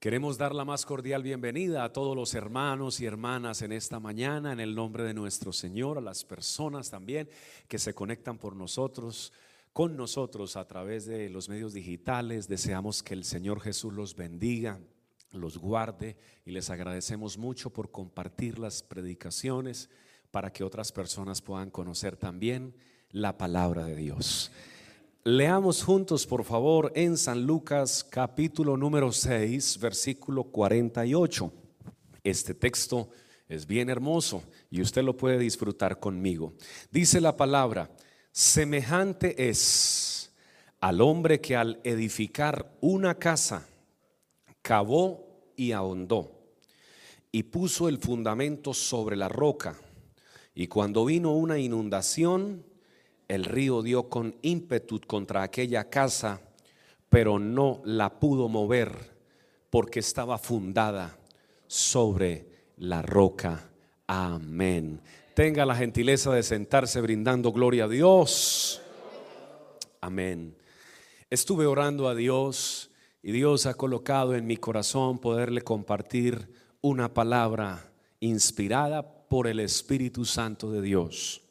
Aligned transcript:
Queremos 0.00 0.38
dar 0.38 0.54
la 0.54 0.64
más 0.64 0.86
cordial 0.86 1.22
bienvenida 1.22 1.84
a 1.84 1.92
todos 1.92 2.16
los 2.16 2.32
hermanos 2.32 3.00
y 3.00 3.04
hermanas 3.04 3.60
en 3.60 3.70
esta 3.70 4.00
mañana, 4.00 4.50
en 4.50 4.58
el 4.58 4.74
nombre 4.74 5.04
de 5.04 5.12
nuestro 5.12 5.52
Señor, 5.52 5.98
a 5.98 6.00
las 6.00 6.24
personas 6.24 6.88
también 6.88 7.28
que 7.68 7.78
se 7.78 7.92
conectan 7.92 8.38
por 8.38 8.56
nosotros, 8.56 9.30
con 9.74 9.98
nosotros 9.98 10.56
a 10.56 10.66
través 10.66 11.04
de 11.04 11.28
los 11.28 11.50
medios 11.50 11.74
digitales. 11.74 12.48
Deseamos 12.48 13.02
que 13.02 13.12
el 13.12 13.24
Señor 13.24 13.60
Jesús 13.60 13.92
los 13.92 14.16
bendiga, 14.16 14.80
los 15.32 15.58
guarde 15.58 16.16
y 16.46 16.52
les 16.52 16.70
agradecemos 16.70 17.36
mucho 17.36 17.68
por 17.68 17.90
compartir 17.90 18.58
las 18.58 18.82
predicaciones 18.82 19.90
para 20.30 20.50
que 20.50 20.64
otras 20.64 20.92
personas 20.92 21.42
puedan 21.42 21.68
conocer 21.68 22.16
también 22.16 22.74
la 23.10 23.36
palabra 23.36 23.84
de 23.84 23.96
Dios. 23.96 24.50
Leamos 25.24 25.82
juntos, 25.82 26.26
por 26.26 26.44
favor, 26.44 26.92
en 26.94 27.18
San 27.18 27.44
Lucas 27.44 28.02
capítulo 28.08 28.78
número 28.78 29.12
6, 29.12 29.78
versículo 29.78 30.44
48. 30.44 31.52
Este 32.24 32.54
texto 32.54 33.10
es 33.46 33.66
bien 33.66 33.90
hermoso 33.90 34.42
y 34.70 34.80
usted 34.80 35.02
lo 35.02 35.18
puede 35.18 35.38
disfrutar 35.38 36.00
conmigo. 36.00 36.54
Dice 36.90 37.20
la 37.20 37.36
palabra, 37.36 37.90
semejante 38.32 39.50
es 39.50 40.32
al 40.80 41.02
hombre 41.02 41.38
que 41.38 41.54
al 41.54 41.80
edificar 41.84 42.74
una 42.80 43.16
casa, 43.16 43.68
cavó 44.62 45.52
y 45.54 45.72
ahondó 45.72 46.32
y 47.30 47.42
puso 47.42 47.90
el 47.90 47.98
fundamento 47.98 48.72
sobre 48.72 49.16
la 49.16 49.28
roca. 49.28 49.78
Y 50.54 50.68
cuando 50.68 51.04
vino 51.04 51.32
una 51.32 51.58
inundación, 51.58 52.69
el 53.30 53.44
río 53.44 53.80
dio 53.80 54.08
con 54.08 54.34
ímpetu 54.42 55.00
contra 55.06 55.44
aquella 55.44 55.88
casa, 55.88 56.40
pero 57.08 57.38
no 57.38 57.80
la 57.84 58.18
pudo 58.18 58.48
mover 58.48 58.90
porque 59.70 60.00
estaba 60.00 60.36
fundada 60.36 61.16
sobre 61.68 62.46
la 62.78 63.02
roca. 63.02 63.70
Amén. 64.08 65.00
Tenga 65.34 65.64
la 65.64 65.76
gentileza 65.76 66.32
de 66.32 66.42
sentarse 66.42 67.00
brindando 67.00 67.52
gloria 67.52 67.84
a 67.84 67.88
Dios. 67.88 68.82
Amén. 70.00 70.56
Estuve 71.30 71.66
orando 71.66 72.08
a 72.08 72.16
Dios 72.16 72.90
y 73.22 73.30
Dios 73.30 73.66
ha 73.66 73.74
colocado 73.74 74.34
en 74.34 74.44
mi 74.44 74.56
corazón 74.56 75.20
poderle 75.20 75.62
compartir 75.62 76.52
una 76.80 77.14
palabra 77.14 77.92
inspirada 78.18 79.08
por 79.28 79.46
el 79.46 79.60
Espíritu 79.60 80.24
Santo 80.24 80.72
de 80.72 80.82
Dios 80.82 81.42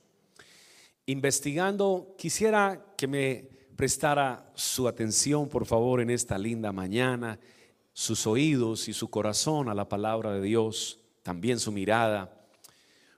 investigando, 1.12 2.14
quisiera 2.20 2.94
que 2.96 3.08
me 3.08 3.50
prestara 3.76 4.52
su 4.54 4.88
atención, 4.88 5.50
por 5.50 5.66
favor, 5.66 6.02
en 6.02 6.12
esta 6.12 6.38
linda 6.38 6.72
mañana, 6.72 7.40
sus 7.94 8.28
oídos 8.28 8.88
y 8.88 8.94
su 8.94 9.10
corazón 9.10 9.70
a 9.70 9.74
la 9.74 9.90
palabra 9.90 10.34
de 10.34 10.42
Dios, 10.42 11.00
también 11.24 11.60
su 11.60 11.72
mirada, 11.72 12.48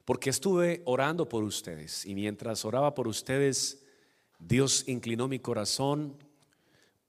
porque 0.05 0.29
estuve 0.29 0.81
orando 0.85 1.27
por 1.27 1.43
ustedes 1.43 2.05
y 2.05 2.15
mientras 2.15 2.63
oraba 2.63 2.95
por 2.95 3.09
ustedes, 3.09 3.83
Dios 4.39 4.85
inclinó 4.87 5.27
mi 5.27 5.39
corazón 5.39 6.15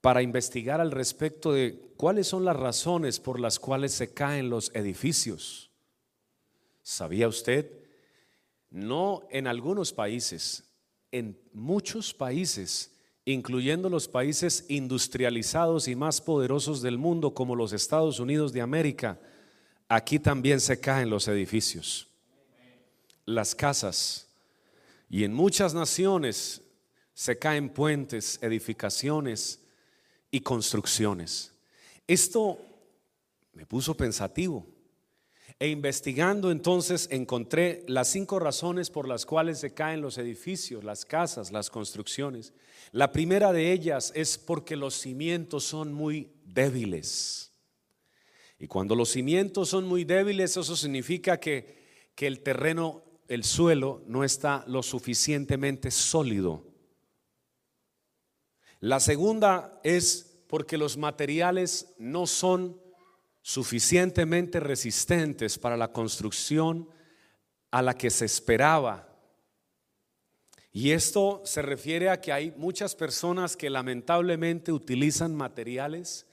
para 0.01 0.21
investigar 0.21 0.81
al 0.81 0.91
respecto 0.91 1.53
de 1.53 1.93
cuáles 1.95 2.27
son 2.27 2.43
las 2.43 2.57
razones 2.57 3.21
por 3.21 3.39
las 3.39 3.57
cuales 3.57 3.93
se 3.93 4.13
caen 4.13 4.49
los 4.49 4.69
edificios. 4.75 5.71
¿Sabía 6.81 7.29
usted? 7.29 7.71
No 8.69 9.21
en 9.29 9.47
algunos 9.47 9.93
países, 9.93 10.72
en 11.13 11.39
muchos 11.53 12.11
países, 12.11 12.91
incluyendo 13.23 13.87
los 13.87 14.07
países 14.07 14.65
industrializados 14.67 15.87
y 15.87 15.95
más 15.95 16.19
poderosos 16.19 16.81
del 16.81 16.97
mundo 16.97 17.35
como 17.35 17.55
los 17.55 17.71
Estados 17.71 18.19
Unidos 18.19 18.51
de 18.51 18.61
América, 18.61 19.19
aquí 19.87 20.17
también 20.17 20.59
se 20.59 20.79
caen 20.79 21.11
los 21.11 21.27
edificios, 21.27 22.07
las 23.27 23.53
casas. 23.53 24.27
Y 25.07 25.23
en 25.23 25.35
muchas 25.35 25.75
naciones 25.75 26.61
se 27.13 27.37
caen 27.37 27.69
puentes, 27.69 28.39
edificaciones 28.41 29.59
y 30.31 30.39
construcciones. 30.39 31.51
Esto 32.07 32.57
me 33.53 33.67
puso 33.67 33.95
pensativo. 33.95 34.65
E 35.63 35.69
investigando 35.69 36.51
entonces 36.51 37.07
encontré 37.09 37.85
las 37.87 38.09
cinco 38.09 38.37
razones 38.37 38.89
por 38.89 39.07
las 39.07 39.25
cuales 39.25 39.59
se 39.59 39.73
caen 39.73 40.01
los 40.01 40.17
edificios, 40.17 40.83
las 40.83 41.05
casas, 41.05 41.53
las 41.53 41.69
construcciones. 41.69 42.51
La 42.91 43.13
primera 43.13 43.53
de 43.53 43.71
ellas 43.71 44.11
es 44.13 44.37
porque 44.37 44.75
los 44.75 44.93
cimientos 44.93 45.63
son 45.63 45.93
muy 45.93 46.33
débiles. 46.43 47.53
Y 48.59 48.67
cuando 48.67 48.93
los 48.93 49.07
cimientos 49.07 49.69
son 49.69 49.87
muy 49.87 50.03
débiles, 50.03 50.57
eso 50.57 50.75
significa 50.75 51.39
que, 51.39 52.11
que 52.13 52.27
el 52.27 52.41
terreno, 52.41 53.05
el 53.29 53.45
suelo, 53.45 54.03
no 54.05 54.25
está 54.25 54.65
lo 54.67 54.83
suficientemente 54.83 55.91
sólido. 55.91 56.67
La 58.81 58.99
segunda 58.99 59.79
es 59.85 60.43
porque 60.49 60.77
los 60.77 60.97
materiales 60.97 61.93
no 61.99 62.27
son 62.27 62.82
suficientemente 63.43 64.61
resistentes 64.61 65.59
para 65.59 65.77
la 65.77 65.91
construcción 65.91 66.89
a 67.69 67.81
la 67.81 67.93
que 67.93 68.09
se 68.09 68.25
esperaba. 68.25 69.09
Y 70.71 70.91
esto 70.91 71.41
se 71.45 71.61
refiere 71.61 72.09
a 72.09 72.19
que 72.19 72.31
hay 72.31 72.51
muchas 72.57 72.95
personas 72.95 73.55
que 73.55 73.69
lamentablemente 73.69 74.71
utilizan 74.71 75.35
materiales 75.35 76.25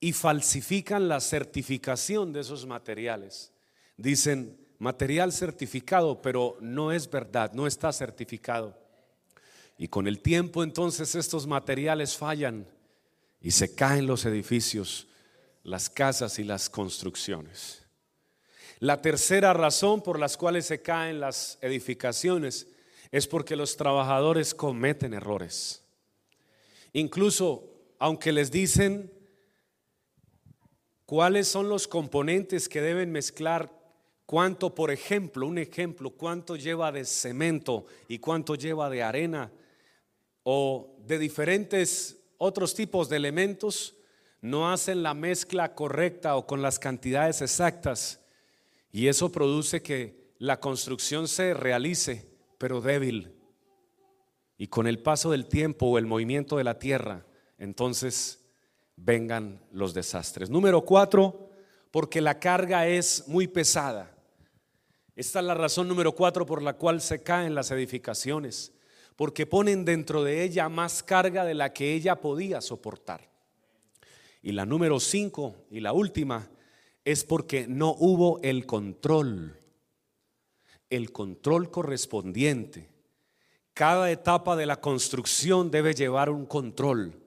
y 0.00 0.12
falsifican 0.14 1.06
la 1.06 1.20
certificación 1.20 2.32
de 2.32 2.40
esos 2.40 2.66
materiales. 2.66 3.52
Dicen 3.96 4.58
material 4.78 5.32
certificado, 5.32 6.22
pero 6.22 6.56
no 6.60 6.92
es 6.92 7.10
verdad, 7.10 7.52
no 7.52 7.66
está 7.66 7.92
certificado. 7.92 8.76
Y 9.78 9.88
con 9.88 10.06
el 10.06 10.20
tiempo 10.20 10.64
entonces 10.64 11.14
estos 11.14 11.46
materiales 11.46 12.16
fallan 12.16 12.66
y 13.40 13.50
se 13.50 13.74
caen 13.74 14.06
los 14.06 14.24
edificios 14.24 15.06
las 15.66 15.90
casas 15.90 16.38
y 16.38 16.44
las 16.44 16.70
construcciones. 16.70 17.82
La 18.78 19.02
tercera 19.02 19.52
razón 19.52 20.00
por 20.00 20.20
las 20.20 20.36
cuales 20.36 20.66
se 20.66 20.80
caen 20.80 21.18
las 21.18 21.58
edificaciones 21.60 22.68
es 23.10 23.26
porque 23.26 23.56
los 23.56 23.76
trabajadores 23.76 24.54
cometen 24.54 25.12
errores. 25.12 25.82
Incluso, 26.92 27.64
aunque 27.98 28.30
les 28.30 28.52
dicen 28.52 29.12
cuáles 31.04 31.48
son 31.48 31.68
los 31.68 31.88
componentes 31.88 32.68
que 32.68 32.80
deben 32.80 33.10
mezclar, 33.10 33.72
cuánto, 34.24 34.72
por 34.72 34.92
ejemplo, 34.92 35.48
un 35.48 35.58
ejemplo, 35.58 36.10
cuánto 36.10 36.54
lleva 36.54 36.92
de 36.92 37.04
cemento 37.04 37.86
y 38.06 38.20
cuánto 38.20 38.54
lleva 38.54 38.88
de 38.88 39.02
arena 39.02 39.50
o 40.44 40.96
de 41.00 41.18
diferentes 41.18 42.18
otros 42.38 42.72
tipos 42.72 43.08
de 43.08 43.16
elementos, 43.16 43.96
no 44.40 44.70
hacen 44.70 45.02
la 45.02 45.14
mezcla 45.14 45.74
correcta 45.74 46.36
o 46.36 46.46
con 46.46 46.62
las 46.62 46.78
cantidades 46.78 47.42
exactas 47.42 48.20
y 48.92 49.08
eso 49.08 49.30
produce 49.30 49.82
que 49.82 50.32
la 50.38 50.60
construcción 50.60 51.28
se 51.28 51.54
realice, 51.54 52.28
pero 52.58 52.80
débil. 52.80 53.34
Y 54.58 54.68
con 54.68 54.86
el 54.86 55.00
paso 55.00 55.30
del 55.30 55.46
tiempo 55.46 55.86
o 55.86 55.98
el 55.98 56.06
movimiento 56.06 56.56
de 56.56 56.64
la 56.64 56.78
tierra, 56.78 57.26
entonces 57.58 58.46
vengan 58.96 59.60
los 59.70 59.92
desastres. 59.92 60.48
Número 60.48 60.82
cuatro, 60.84 61.50
porque 61.90 62.20
la 62.20 62.38
carga 62.38 62.86
es 62.86 63.24
muy 63.26 63.46
pesada. 63.46 64.14
Esta 65.14 65.40
es 65.40 65.44
la 65.44 65.54
razón 65.54 65.88
número 65.88 66.12
cuatro 66.12 66.44
por 66.44 66.62
la 66.62 66.74
cual 66.74 67.00
se 67.00 67.22
caen 67.22 67.54
las 67.54 67.70
edificaciones, 67.70 68.72
porque 69.16 69.46
ponen 69.46 69.84
dentro 69.84 70.22
de 70.22 70.42
ella 70.42 70.68
más 70.68 71.02
carga 71.02 71.44
de 71.44 71.54
la 71.54 71.72
que 71.72 71.94
ella 71.94 72.16
podía 72.16 72.60
soportar. 72.60 73.35
Y 74.46 74.52
la 74.52 74.64
número 74.64 75.00
cinco 75.00 75.56
y 75.72 75.80
la 75.80 75.92
última 75.92 76.48
es 77.04 77.24
porque 77.24 77.66
no 77.66 77.96
hubo 77.98 78.38
el 78.44 78.64
control, 78.64 79.58
el 80.88 81.10
control 81.10 81.68
correspondiente. 81.68 82.88
Cada 83.74 84.08
etapa 84.08 84.54
de 84.54 84.66
la 84.66 84.80
construcción 84.80 85.72
debe 85.72 85.94
llevar 85.94 86.30
un 86.30 86.46
control. 86.46 87.20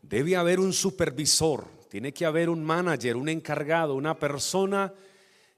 Debe 0.00 0.36
haber 0.36 0.58
un 0.58 0.72
supervisor, 0.72 1.66
tiene 1.90 2.14
que 2.14 2.24
haber 2.24 2.48
un 2.48 2.64
manager, 2.64 3.16
un 3.16 3.28
encargado, 3.28 3.94
una 3.94 4.18
persona 4.18 4.94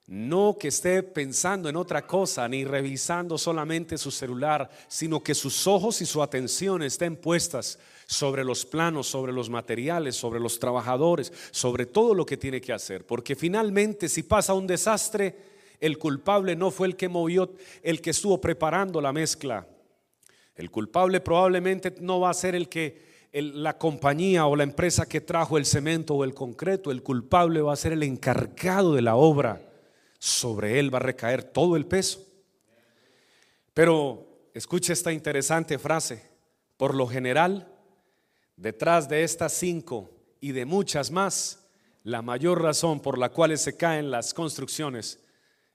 no 0.09 0.57
que 0.59 0.69
esté 0.69 1.05
pensando 1.05 1.69
en 1.69 1.77
otra 1.77 2.05
cosa 2.05 2.49
ni 2.49 2.65
revisando 2.65 3.39
solamente 3.39 3.97
su 3.97 4.11
celular, 4.11 4.69
sino 4.89 5.23
que 5.23 5.37
sus 5.37 5.69
ojos 5.69 6.01
y 6.01 6.07
su 6.07 6.21
atención 6.21 6.83
estén 6.83 7.15
puestas 7.15 7.79
sobre 8.07 8.45
los 8.45 8.65
planos, 8.65 9.09
sobre 9.09 9.33
los 9.33 9.51
materiales, 9.51 10.15
sobre 10.17 10.41
los 10.41 10.59
trabajadores, 10.59 11.33
sobre 11.51 11.87
todo 11.87 12.15
lo 12.15 12.25
que 12.25 12.37
tiene 12.37 12.61
que 12.61 12.73
hacer. 12.73 13.05
Porque 13.05 13.35
finalmente 13.35 14.09
si 14.09 14.23
pasa 14.23 14.55
un 14.55 14.67
desastre, 14.67 15.35
el 15.81 15.99
culpable 15.99 16.55
no 16.55 16.71
fue 16.71 16.87
el 16.87 16.97
que 16.97 17.09
movió, 17.09 17.53
el 17.83 18.01
que 18.01 18.11
estuvo 18.11 18.41
preparando 18.41 19.01
la 19.01 19.13
mezcla. 19.13 19.67
El 20.55 20.71
culpable 20.71 21.21
probablemente 21.21 21.95
no 22.01 22.21
va 22.21 22.31
a 22.31 22.35
ser 22.35 22.55
el 22.55 22.69
que 22.69 23.05
la 23.33 23.77
compañía 23.77 24.47
o 24.47 24.57
la 24.57 24.63
empresa 24.63 25.07
que 25.07 25.21
trajo 25.21 25.59
el 25.59 25.67
cemento 25.67 26.15
o 26.15 26.25
el 26.25 26.33
concreto, 26.33 26.91
el 26.91 27.03
culpable 27.03 27.61
va 27.61 27.75
a 27.75 27.77
ser 27.77 27.93
el 27.93 28.03
encargado 28.03 28.95
de 28.95 29.03
la 29.03 29.17
obra. 29.17 29.61
Sobre 30.19 30.79
él 30.79 30.93
va 30.95 30.99
a 30.99 31.03
recaer 31.03 31.43
todo 31.43 31.77
el 31.77 31.85
peso. 31.85 32.25
Pero 33.75 34.49
escuche 34.55 34.95
esta 34.95 35.13
interesante 35.13 35.79
frase. 35.79 36.23
Por 36.79 36.95
lo 36.95 37.07
general, 37.07 37.76
detrás 38.57 39.09
de 39.09 39.23
estas 39.23 39.53
cinco 39.53 40.11
y 40.41 40.53
de 40.53 40.65
muchas 40.65 41.11
más, 41.11 41.65
la 42.03 42.23
mayor 42.23 42.63
razón 42.63 43.01
por 43.01 43.19
la 43.19 43.31
cual 43.31 43.57
se 43.59 43.77
caen 43.77 44.11
las 44.11 44.33
construcciones 44.33 45.21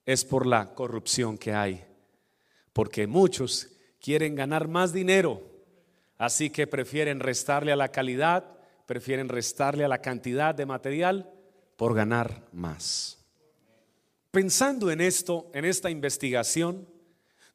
es 0.06 0.26
por 0.26 0.46
la 0.46 0.74
corrupción 0.74 1.38
que 1.38 1.54
hay. 1.54 1.86
Porque 2.74 3.06
muchos 3.06 3.68
quieren 4.00 4.36
ganar 4.36 4.68
más 4.68 4.94
dinero, 4.94 5.42
así 6.18 6.50
que 6.50 6.68
prefieren 6.68 7.20
restarle 7.20 7.72
a 7.72 7.76
la 7.76 7.90
calidad, 7.90 8.46
prefieren 8.86 9.30
restarle 9.30 9.84
a 9.84 9.88
la 9.88 10.02
cantidad 10.02 10.56
de 10.56 10.66
material 10.66 11.30
por 11.76 11.94
ganar 11.94 12.48
más. 12.52 13.18
Pensando 14.32 14.90
en 14.92 15.02
esto, 15.02 15.52
en 15.54 15.66
esta 15.66 15.90
investigación, 15.90 16.88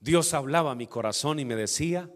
Dios 0.00 0.34
hablaba 0.34 0.72
a 0.72 0.74
mi 0.74 0.86
corazón 0.86 1.40
y 1.40 1.44
me 1.44 1.56
decía 1.56 2.10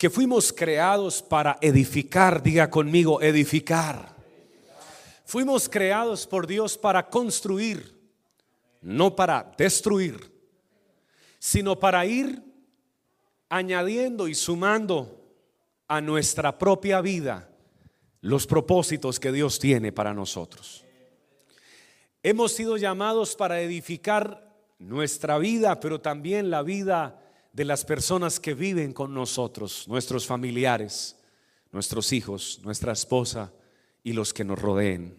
que 0.00 0.08
fuimos 0.08 0.50
creados 0.50 1.20
para 1.20 1.58
edificar, 1.60 2.42
diga 2.42 2.70
conmigo, 2.70 3.20
edificar. 3.20 4.16
Fuimos 5.26 5.68
creados 5.68 6.26
por 6.26 6.46
Dios 6.46 6.78
para 6.78 7.10
construir, 7.10 8.00
no 8.80 9.14
para 9.14 9.52
destruir, 9.58 10.32
sino 11.38 11.78
para 11.78 12.06
ir 12.06 12.42
añadiendo 13.50 14.26
y 14.26 14.34
sumando 14.34 15.22
a 15.86 16.00
nuestra 16.00 16.56
propia 16.56 17.02
vida 17.02 17.50
los 18.22 18.46
propósitos 18.46 19.20
que 19.20 19.32
Dios 19.32 19.58
tiene 19.58 19.92
para 19.92 20.14
nosotros. 20.14 20.82
Hemos 22.22 22.52
sido 22.52 22.78
llamados 22.78 23.36
para 23.36 23.60
edificar 23.60 24.50
nuestra 24.78 25.36
vida, 25.36 25.78
pero 25.78 26.00
también 26.00 26.48
la 26.48 26.62
vida 26.62 27.20
de 27.52 27.64
las 27.64 27.84
personas 27.84 28.38
que 28.38 28.54
viven 28.54 28.92
con 28.92 29.12
nosotros, 29.12 29.86
nuestros 29.88 30.26
familiares, 30.26 31.16
nuestros 31.72 32.12
hijos, 32.12 32.60
nuestra 32.62 32.92
esposa 32.92 33.52
y 34.02 34.12
los 34.12 34.32
que 34.32 34.44
nos 34.44 34.58
rodeen. 34.58 35.16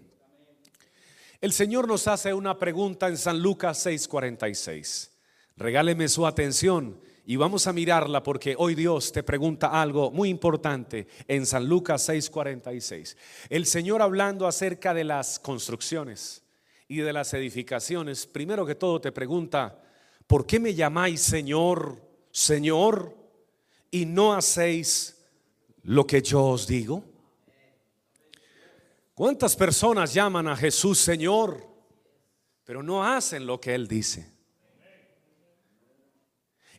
El 1.39 1.53
Señor 1.53 1.87
nos 1.87 2.07
hace 2.07 2.33
una 2.33 2.59
pregunta 2.59 3.07
en 3.07 3.17
San 3.17 3.41
Lucas 3.41 3.85
6:46. 3.85 5.09
Regáleme 5.57 6.07
su 6.07 6.25
atención 6.25 6.99
y 7.25 7.35
vamos 7.35 7.67
a 7.67 7.73
mirarla 7.73 8.23
porque 8.23 8.55
hoy 8.57 8.75
Dios 8.75 9.11
te 9.11 9.23
pregunta 9.23 9.67
algo 9.67 10.11
muy 10.11 10.29
importante 10.29 11.07
en 11.27 11.45
San 11.45 11.67
Lucas 11.67 12.07
6:46. 12.07 13.17
El 13.49 13.65
Señor 13.65 14.01
hablando 14.01 14.47
acerca 14.47 14.93
de 14.93 15.03
las 15.03 15.39
construcciones 15.39 16.43
y 16.87 16.97
de 16.97 17.13
las 17.13 17.33
edificaciones, 17.33 18.27
primero 18.27 18.65
que 18.65 18.75
todo 18.75 18.99
te 19.01 19.11
pregunta, 19.11 19.81
¿por 20.27 20.45
qué 20.45 20.59
me 20.59 20.73
llamáis 20.73 21.21
Señor, 21.21 22.10
Señor 22.31 23.15
y 23.89 24.05
no 24.05 24.33
hacéis 24.33 25.17
lo 25.83 26.05
que 26.05 26.21
yo 26.21 26.45
os 26.45 26.67
digo? 26.67 27.03
¿Cuántas 29.13 29.55
personas 29.55 30.13
llaman 30.13 30.47
a 30.47 30.55
Jesús 30.55 30.97
Señor, 30.97 31.63
pero 32.63 32.81
no 32.81 33.03
hacen 33.03 33.45
lo 33.45 33.59
que 33.59 33.75
Él 33.75 33.87
dice? 33.87 34.31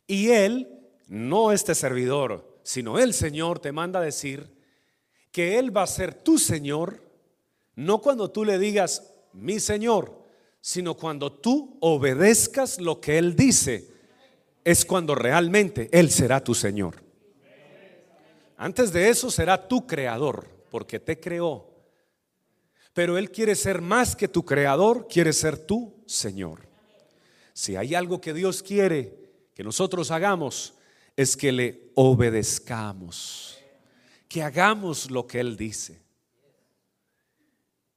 Y 0.07 0.29
Él, 0.29 0.67
no 1.07 1.51
este 1.51 1.75
servidor, 1.75 2.59
sino 2.63 2.99
el 2.99 3.13
Señor 3.13 3.59
te 3.59 3.71
manda 3.71 3.99
a 3.99 4.03
decir 4.03 4.51
que 5.31 5.57
Él 5.57 5.75
va 5.75 5.83
a 5.83 5.87
ser 5.87 6.13
tu 6.13 6.37
Señor, 6.37 7.01
no 7.75 8.01
cuando 8.01 8.29
tú 8.29 8.43
le 8.43 8.59
digas, 8.59 9.13
mi 9.31 9.59
Señor, 9.59 10.23
sino 10.59 10.95
cuando 10.95 11.31
tú 11.31 11.77
obedezcas 11.81 12.79
lo 12.79 12.99
que 12.99 13.17
Él 13.17 13.35
dice, 13.35 13.92
es 14.63 14.85
cuando 14.85 15.15
realmente 15.15 15.89
Él 15.91 16.09
será 16.11 16.43
tu 16.43 16.53
Señor. 16.53 17.03
Antes 18.57 18.93
de 18.93 19.09
eso 19.09 19.29
será 19.29 19.67
tu 19.67 19.85
creador, 19.85 20.47
porque 20.69 20.99
te 20.99 21.19
creó 21.19 21.73
pero 22.93 23.17
Él 23.17 23.31
quiere 23.31 23.55
ser 23.55 23.81
más 23.81 24.15
que 24.15 24.27
tu 24.27 24.45
creador, 24.45 25.07
quiere 25.07 25.33
ser 25.33 25.57
tu 25.57 26.03
Señor. 26.05 26.67
Si 27.51 27.75
hay 27.75 27.95
algo 27.95 28.21
que 28.21 28.33
Dios 28.33 28.61
quiere 28.61 29.19
que 29.53 29.63
nosotros 29.63 30.11
hagamos, 30.11 30.75
es 31.15 31.35
que 31.35 31.51
le 31.51 31.91
obedezcamos, 31.95 33.57
que 34.27 34.41
hagamos 34.41 35.11
lo 35.11 35.27
que 35.27 35.39
Él 35.39 35.57
dice. 35.57 36.01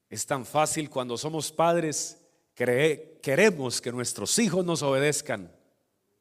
Es 0.08 0.26
tan 0.26 0.46
fácil 0.46 0.88
cuando 0.88 1.18
somos 1.18 1.52
padres, 1.52 2.18
queremos 2.54 3.80
que 3.80 3.92
nuestros 3.92 4.38
hijos 4.38 4.64
nos 4.64 4.82
obedezcan. 4.82 5.50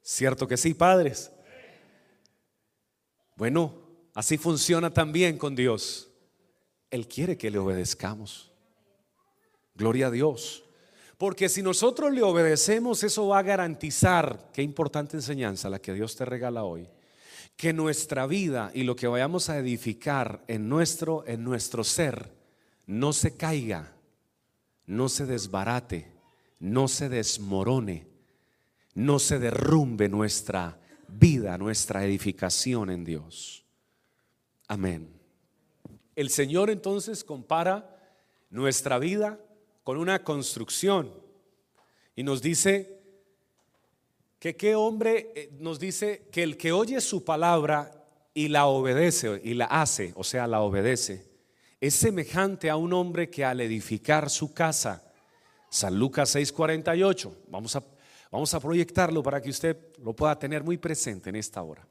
¿Cierto 0.08 0.46
que 0.46 0.56
sí, 0.56 0.72
padres? 0.72 1.32
Bueno, 3.34 3.74
así 4.14 4.38
funciona 4.38 4.94
también 4.94 5.36
con 5.36 5.56
Dios. 5.56 6.08
Él 6.92 7.08
quiere 7.08 7.36
que 7.36 7.50
le 7.50 7.58
obedezcamos. 7.58 8.52
Gloria 9.74 10.06
a 10.06 10.10
Dios. 10.12 10.62
Porque 11.18 11.48
si 11.48 11.60
nosotros 11.60 12.12
le 12.12 12.22
obedecemos, 12.22 13.02
eso 13.02 13.26
va 13.26 13.40
a 13.40 13.42
garantizar, 13.42 14.52
qué 14.52 14.62
importante 14.62 15.16
enseñanza 15.16 15.68
la 15.68 15.80
que 15.80 15.92
Dios 15.92 16.14
te 16.14 16.24
regala 16.24 16.62
hoy, 16.62 16.88
que 17.56 17.72
nuestra 17.72 18.28
vida 18.28 18.70
y 18.72 18.84
lo 18.84 18.94
que 18.94 19.08
vayamos 19.08 19.50
a 19.50 19.58
edificar 19.58 20.44
en 20.46 20.68
nuestro, 20.68 21.24
en 21.26 21.42
nuestro 21.42 21.82
ser 21.82 22.30
no 22.86 23.12
se 23.12 23.36
caiga, 23.36 23.92
no 24.84 25.08
se 25.08 25.26
desbarate, 25.26 26.12
no 26.60 26.86
se 26.86 27.08
desmorone, 27.08 28.15
no 28.96 29.18
se 29.18 29.38
derrumbe 29.38 30.08
nuestra 30.08 30.80
vida, 31.06 31.56
nuestra 31.58 32.04
edificación 32.04 32.90
en 32.90 33.04
Dios. 33.04 33.64
Amén. 34.66 35.12
El 36.16 36.30
Señor 36.30 36.70
entonces 36.70 37.22
compara 37.22 37.94
nuestra 38.48 38.98
vida 38.98 39.38
con 39.84 39.98
una 39.98 40.24
construcción. 40.24 41.12
Y 42.16 42.22
nos 42.22 42.40
dice 42.40 42.98
que 44.38 44.56
qué 44.56 44.74
hombre, 44.74 45.30
eh, 45.36 45.50
nos 45.60 45.78
dice 45.78 46.28
que 46.32 46.42
el 46.42 46.56
que 46.56 46.72
oye 46.72 47.00
su 47.02 47.22
palabra 47.22 48.02
y 48.32 48.48
la 48.48 48.64
obedece 48.66 49.42
y 49.44 49.52
la 49.54 49.66
hace, 49.66 50.14
o 50.16 50.24
sea, 50.24 50.46
la 50.46 50.62
obedece, 50.62 51.28
es 51.82 51.94
semejante 51.94 52.70
a 52.70 52.76
un 52.76 52.94
hombre 52.94 53.28
que 53.28 53.44
al 53.44 53.60
edificar 53.60 54.30
su 54.30 54.54
casa, 54.54 55.12
San 55.68 55.98
Lucas 55.98 56.34
6:48, 56.34 57.34
vamos 57.48 57.76
a, 57.76 57.82
vamos 58.30 58.52
a 58.54 58.60
proyectarlo 58.60 59.22
para 59.22 59.40
que 59.40 59.50
usted 59.50 59.76
lo 60.02 60.14
pueda 60.14 60.38
tener 60.38 60.62
muy 60.62 60.76
presente 60.76 61.30
en 61.30 61.36
esta 61.36 61.62
hora. 61.62 61.86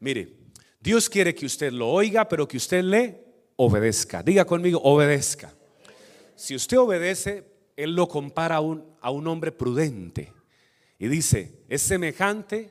Mire, 0.00 0.36
Dios 0.80 1.08
quiere 1.08 1.34
que 1.34 1.46
usted 1.46 1.72
lo 1.72 1.90
oiga, 1.90 2.28
pero 2.28 2.46
que 2.46 2.56
usted 2.56 2.82
le 2.82 3.24
obedezca. 3.56 4.22
Diga 4.22 4.44
conmigo, 4.44 4.80
obedezca 4.82 5.52
si 6.36 6.54
usted 6.54 6.78
obedece, 6.78 7.44
Él 7.76 7.94
lo 7.94 8.08
compara 8.08 8.56
a 8.56 8.60
un, 8.60 8.84
a 9.00 9.10
un 9.10 9.26
hombre 9.26 9.52
prudente. 9.52 10.32
Y 10.98 11.08
dice, 11.08 11.64
es 11.68 11.82
semejante 11.82 12.70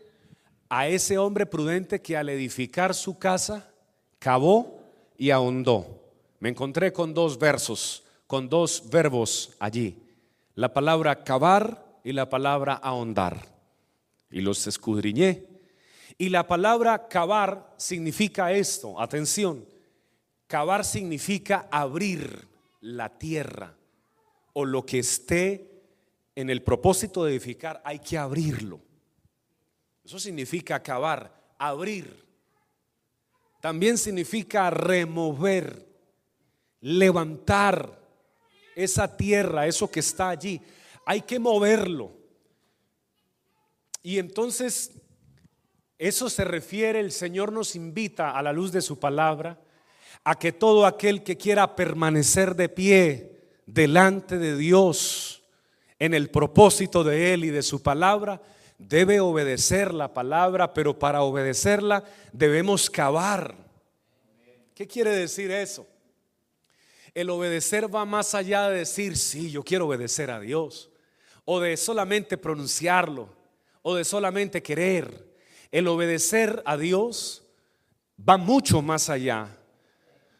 a 0.70 0.88
ese 0.88 1.18
hombre 1.18 1.46
prudente 1.46 2.02
que 2.02 2.18
al 2.18 2.30
edificar 2.30 2.94
su 2.94 3.18
casa, 3.18 3.72
cavó 4.20 4.82
y 5.18 5.30
ahondó. 5.30 6.02
Me 6.40 6.50
encontré 6.50 6.92
con 6.92 7.14
dos 7.14 7.38
versos, 7.38 8.04
con 8.28 8.50
dos 8.50 8.90
verbos 8.90 9.54
allí. 9.60 9.98
La 10.56 10.74
palabra 10.74 11.24
cavar 11.24 11.83
y 12.04 12.14
la 12.14 12.30
palabra 12.30 12.74
ahondar. 12.76 13.38
Y 14.30 14.42
los 14.42 14.66
escudriñé. 14.68 15.46
Y 16.18 16.30
la 16.30 16.48
palabra 16.48 17.08
cavar 17.08 17.74
significa 17.78 18.52
esto, 18.52 19.00
atención, 19.00 19.66
cavar 20.48 20.86
significa 20.86 21.68
abrir, 21.72 22.48
la 22.84 23.18
tierra 23.18 23.74
o 24.52 24.66
lo 24.66 24.86
que 24.86 25.00
esté 25.00 25.72
en 26.36 26.50
el 26.50 26.62
propósito 26.62 27.24
de 27.24 27.32
edificar, 27.32 27.82
hay 27.86 28.00
que 28.00 28.18
abrirlo. 28.18 28.82
Eso 30.04 30.20
significa 30.20 30.76
acabar, 30.76 31.34
abrir. 31.58 32.24
También 33.62 33.98
significa 33.98 34.70
remover, 34.70 35.88
levantar 36.82 38.00
esa 38.76 39.16
tierra, 39.16 39.66
eso 39.66 39.90
que 39.90 40.02
está 40.02 40.30
allí. 40.30 40.60
Hay 41.06 41.22
que 41.22 41.40
moverlo. 41.40 42.12
Y 44.02 44.20
entonces, 44.20 44.92
eso 45.98 46.30
se 46.30 46.44
refiere, 46.44 47.00
el 47.00 47.12
Señor 47.12 47.52
nos 47.52 47.76
invita 47.76 48.32
a 48.32 48.42
la 48.42 48.52
luz 48.52 48.72
de 48.72 48.82
su 48.82 49.00
palabra 49.00 49.60
a 50.24 50.38
que 50.38 50.52
todo 50.52 50.86
aquel 50.86 51.24
que 51.24 51.38
quiera 51.38 51.76
permanecer 51.76 52.56
de 52.56 52.70
pie 52.70 53.42
delante 53.66 54.38
de 54.38 54.56
Dios 54.58 55.44
en 56.00 56.14
el 56.14 56.30
propósito 56.30 57.04
de 57.04 57.34
Él 57.34 57.46
y 57.46 57.50
de 57.50 57.62
su 57.62 57.82
palabra, 57.82 58.42
debe 58.78 59.20
obedecer 59.20 59.94
la 59.94 60.14
palabra, 60.14 60.74
pero 60.74 60.98
para 60.98 61.22
obedecerla 61.24 62.04
debemos 62.32 62.90
cavar. 62.90 63.56
¿Qué 64.74 64.88
quiere 64.88 65.12
decir 65.12 65.52
eso? 65.52 65.88
El 67.14 67.30
obedecer 67.30 67.94
va 67.94 68.06
más 68.06 68.34
allá 68.34 68.70
de 68.70 68.80
decir, 68.80 69.16
sí, 69.18 69.52
yo 69.52 69.64
quiero 69.64 69.88
obedecer 69.88 70.32
a 70.32 70.40
Dios, 70.40 70.90
o 71.46 71.60
de 71.60 71.78
solamente 71.78 72.38
pronunciarlo, 72.38 73.30
o 73.82 73.96
de 73.96 74.06
solamente 74.06 74.62
querer. 74.62 75.34
El 75.72 75.88
obedecer 75.88 76.62
a 76.66 76.78
Dios 76.78 77.44
va 78.18 78.38
mucho 78.38 78.82
más 78.82 79.10
allá, 79.10 79.58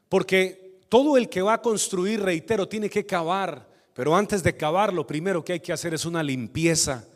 porque 0.10 0.80
todo 0.90 1.18
el 1.18 1.30
que 1.30 1.42
va 1.42 1.54
a 1.54 1.62
construir, 1.62 2.22
reitero, 2.22 2.68
tiene 2.68 2.90
que 2.90 3.06
cavar, 3.06 3.68
pero 3.94 4.16
antes 4.16 4.44
de 4.44 4.56
cavar, 4.56 4.94
lo 4.94 5.06
primero 5.06 5.44
que 5.44 5.54
hay 5.54 5.60
que 5.60 5.74
hacer 5.74 5.94
es 5.94 6.06
una 6.06 6.24
limpieza. 6.24 7.08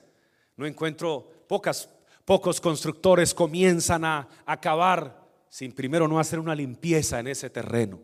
No 0.56 0.66
encuentro 0.66 1.30
pocas, 1.48 1.90
pocos 2.26 2.60
constructores 2.60 3.34
comienzan 3.34 4.04
a, 4.04 4.28
a 4.46 4.60
cavar 4.60 5.28
sin 5.50 5.72
primero 5.72 6.08
no 6.08 6.20
hacer 6.20 6.40
una 6.40 6.56
limpieza 6.56 7.20
en 7.20 7.28
ese 7.28 7.50
terreno. 7.50 8.00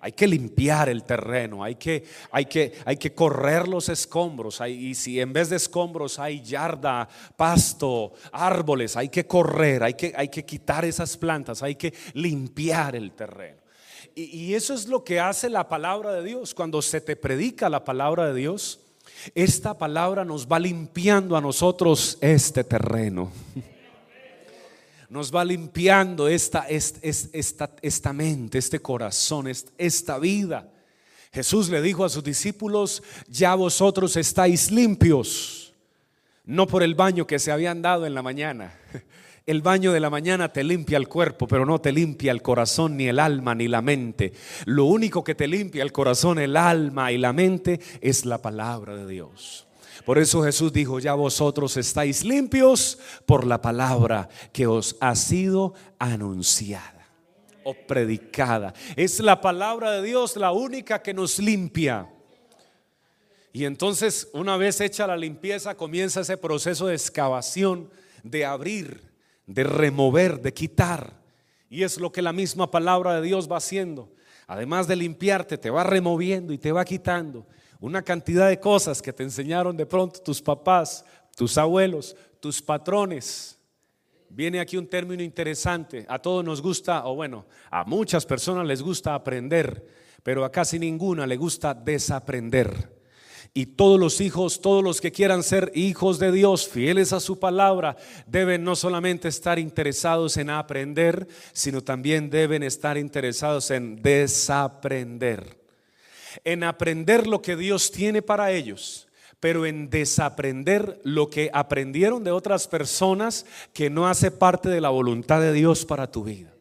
Hay 0.00 0.12
que 0.12 0.26
limpiar 0.26 0.88
el 0.88 1.02
terreno, 1.04 1.64
hay 1.64 1.74
que, 1.74 2.04
hay 2.30 2.46
que, 2.46 2.72
hay 2.84 2.96
que 2.96 3.14
correr 3.14 3.66
los 3.66 3.88
escombros. 3.88 4.60
y 4.66 4.94
si 4.94 5.20
en 5.20 5.32
vez 5.32 5.50
de 5.50 5.56
escombros 5.56 6.18
hay 6.18 6.42
yarda, 6.42 7.08
pasto, 7.36 8.12
árboles, 8.32 8.96
hay 8.96 9.08
que 9.08 9.26
correr, 9.26 9.82
hay 9.82 9.94
que, 9.94 10.12
hay 10.16 10.28
que 10.28 10.44
quitar 10.44 10.84
esas 10.84 11.16
plantas, 11.16 11.62
hay 11.62 11.74
que 11.74 11.92
limpiar 12.14 12.94
el 12.96 13.12
terreno. 13.12 13.58
Y, 14.14 14.54
eso 14.54 14.74
es 14.74 14.88
lo 14.88 15.04
que 15.04 15.20
hace 15.20 15.48
la 15.48 15.68
palabra 15.68 16.12
de 16.12 16.24
Dios. 16.24 16.52
Cuando 16.52 16.82
se 16.82 17.00
te 17.00 17.14
predica 17.14 17.68
la 17.68 17.84
palabra 17.84 18.26
de 18.26 18.34
Dios, 18.34 18.80
esta 19.34 19.78
palabra 19.78 20.24
nos 20.24 20.48
va 20.48 20.58
limpiando 20.58 21.36
a 21.36 21.40
nosotros 21.40 22.18
este 22.20 22.64
terreno 22.64 23.30
nos 25.08 25.34
va 25.34 25.44
limpiando 25.44 26.28
esta, 26.28 26.66
esta, 26.68 27.70
esta, 27.82 28.12
mente, 28.12 28.58
este 28.58 28.80
corazón, 28.80 29.46
esta 29.78 30.18
vida. 30.18 30.70
Jesús 31.32 31.68
le 31.68 31.80
dijo 31.82 32.04
a 32.04 32.08
sus 32.08 32.24
discípulos, 32.24 33.02
ya 33.28 33.54
vosotros 33.54 34.16
estáis 34.16 34.70
limpios, 34.70 35.74
no 36.44 36.66
por 36.66 36.82
el 36.82 36.94
baño 36.94 37.26
que 37.26 37.38
se 37.38 37.52
habían 37.52 37.82
dado 37.82 38.06
en 38.06 38.14
la 38.14 38.22
mañana. 38.22 38.78
El 39.46 39.62
baño 39.62 39.94
de 39.94 40.00
la 40.00 40.10
mañana 40.10 40.52
te 40.52 40.62
limpia 40.62 40.98
el 40.98 41.08
cuerpo, 41.08 41.48
pero 41.48 41.64
no 41.64 41.80
te 41.80 41.90
limpia 41.90 42.32
el 42.32 42.42
corazón, 42.42 42.98
ni 42.98 43.08
el 43.08 43.18
alma, 43.18 43.54
ni 43.54 43.66
la 43.66 43.80
mente. 43.80 44.34
Lo 44.66 44.84
único 44.84 45.24
que 45.24 45.34
te 45.34 45.48
limpia 45.48 45.82
el 45.82 45.90
corazón, 45.90 46.38
el 46.38 46.54
alma 46.54 47.12
y 47.12 47.16
la 47.16 47.32
mente 47.32 47.80
es 48.02 48.26
la 48.26 48.42
palabra 48.42 48.94
de 48.94 49.06
Dios. 49.06 49.67
Por 50.04 50.18
eso 50.18 50.42
Jesús 50.42 50.72
dijo, 50.72 50.98
ya 50.98 51.14
vosotros 51.14 51.76
estáis 51.76 52.24
limpios 52.24 52.98
por 53.26 53.46
la 53.46 53.60
palabra 53.60 54.28
que 54.52 54.66
os 54.66 54.96
ha 55.00 55.14
sido 55.14 55.74
anunciada 55.98 57.06
o 57.64 57.74
predicada. 57.74 58.72
Es 58.96 59.20
la 59.20 59.40
palabra 59.40 59.92
de 59.92 60.02
Dios 60.02 60.36
la 60.36 60.52
única 60.52 61.02
que 61.02 61.14
nos 61.14 61.38
limpia. 61.38 62.08
Y 63.52 63.64
entonces, 63.64 64.28
una 64.32 64.56
vez 64.56 64.80
hecha 64.80 65.06
la 65.06 65.16
limpieza, 65.16 65.74
comienza 65.74 66.20
ese 66.20 66.36
proceso 66.36 66.86
de 66.86 66.94
excavación, 66.94 67.90
de 68.22 68.44
abrir, 68.44 69.02
de 69.46 69.64
remover, 69.64 70.40
de 70.40 70.54
quitar. 70.54 71.18
Y 71.68 71.82
es 71.82 71.98
lo 71.98 72.12
que 72.12 72.22
la 72.22 72.32
misma 72.32 72.70
palabra 72.70 73.16
de 73.16 73.22
Dios 73.22 73.50
va 73.50 73.56
haciendo. 73.56 74.12
Además 74.46 74.86
de 74.86 74.96
limpiarte, 74.96 75.58
te 75.58 75.70
va 75.70 75.84
removiendo 75.84 76.52
y 76.52 76.58
te 76.58 76.72
va 76.72 76.84
quitando 76.84 77.46
una 77.80 78.02
cantidad 78.02 78.48
de 78.48 78.58
cosas 78.58 79.00
que 79.00 79.12
te 79.12 79.22
enseñaron 79.22 79.76
de 79.76 79.86
pronto 79.86 80.20
tus 80.20 80.42
papás, 80.42 81.04
tus 81.36 81.56
abuelos, 81.56 82.16
tus 82.40 82.60
patrones. 82.60 83.58
Viene 84.30 84.60
aquí 84.60 84.76
un 84.76 84.88
término 84.88 85.22
interesante. 85.22 86.04
A 86.08 86.18
todos 86.18 86.44
nos 86.44 86.60
gusta, 86.60 87.06
o 87.06 87.14
bueno, 87.14 87.46
a 87.70 87.84
muchas 87.84 88.26
personas 88.26 88.66
les 88.66 88.82
gusta 88.82 89.14
aprender, 89.14 89.86
pero 90.22 90.44
a 90.44 90.52
casi 90.52 90.78
ninguna 90.78 91.26
le 91.26 91.36
gusta 91.36 91.72
desaprender. 91.72 92.98
Y 93.54 93.64
todos 93.66 93.98
los 93.98 94.20
hijos, 94.20 94.60
todos 94.60 94.84
los 94.84 95.00
que 95.00 95.10
quieran 95.10 95.42
ser 95.42 95.72
hijos 95.74 96.18
de 96.18 96.30
Dios, 96.32 96.68
fieles 96.68 97.12
a 97.12 97.20
su 97.20 97.38
palabra, 97.38 97.96
deben 98.26 98.62
no 98.62 98.76
solamente 98.76 99.28
estar 99.28 99.58
interesados 99.58 100.36
en 100.36 100.50
aprender, 100.50 101.26
sino 101.52 101.80
también 101.80 102.28
deben 102.28 102.62
estar 102.62 102.98
interesados 102.98 103.70
en 103.70 104.02
desaprender 104.02 105.57
en 106.44 106.64
aprender 106.64 107.26
lo 107.26 107.42
que 107.42 107.56
Dios 107.56 107.90
tiene 107.90 108.22
para 108.22 108.52
ellos, 108.52 109.08
pero 109.40 109.66
en 109.66 109.90
desaprender 109.90 111.00
lo 111.04 111.30
que 111.30 111.50
aprendieron 111.52 112.24
de 112.24 112.30
otras 112.30 112.66
personas 112.66 113.46
que 113.72 113.90
no 113.90 114.08
hace 114.08 114.30
parte 114.30 114.68
de 114.68 114.80
la 114.80 114.88
voluntad 114.88 115.40
de 115.40 115.52
Dios 115.52 115.84
para 115.84 116.10
tu 116.10 116.24
vida. 116.24 116.52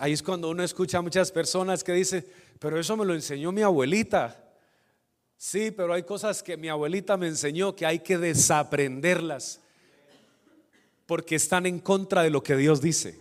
Ahí 0.00 0.12
es 0.12 0.22
cuando 0.22 0.50
uno 0.50 0.62
escucha 0.62 0.98
a 0.98 1.02
muchas 1.02 1.30
personas 1.32 1.82
que 1.82 1.92
dicen, 1.92 2.24
pero 2.58 2.78
eso 2.78 2.96
me 2.96 3.04
lo 3.04 3.14
enseñó 3.14 3.52
mi 3.52 3.62
abuelita. 3.62 4.40
Sí, 5.36 5.70
pero 5.70 5.92
hay 5.92 6.04
cosas 6.04 6.42
que 6.42 6.56
mi 6.56 6.68
abuelita 6.68 7.16
me 7.16 7.26
enseñó 7.26 7.74
que 7.74 7.84
hay 7.84 7.98
que 7.98 8.16
desaprenderlas 8.16 9.60
porque 11.06 11.34
están 11.34 11.66
en 11.66 11.80
contra 11.80 12.22
de 12.22 12.30
lo 12.30 12.42
que 12.42 12.56
Dios 12.56 12.80
dice. 12.80 13.18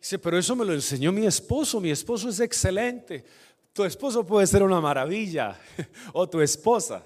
Dice, 0.00 0.18
pero 0.18 0.38
eso 0.38 0.56
me 0.56 0.64
lo 0.64 0.72
enseñó 0.72 1.12
mi 1.12 1.26
esposo, 1.26 1.80
mi 1.80 1.90
esposo 1.90 2.28
es 2.28 2.40
excelente. 2.40 3.24
Tu 3.72 3.84
esposo 3.84 4.24
puede 4.26 4.46
ser 4.46 4.62
una 4.62 4.80
maravilla 4.80 5.58
o 6.12 6.28
tu 6.28 6.40
esposa. 6.40 7.04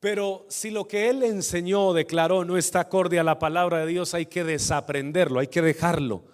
Pero 0.00 0.46
si 0.48 0.70
lo 0.70 0.88
que 0.88 1.10
él 1.10 1.22
enseñó 1.22 1.92
declaró 1.92 2.44
no 2.46 2.56
está 2.56 2.80
acorde 2.80 3.18
a 3.18 3.24
la 3.24 3.38
palabra 3.38 3.80
de 3.80 3.86
Dios, 3.86 4.14
hay 4.14 4.26
que 4.26 4.44
desaprenderlo, 4.44 5.40
hay 5.40 5.48
que 5.48 5.60
dejarlo. 5.60 6.24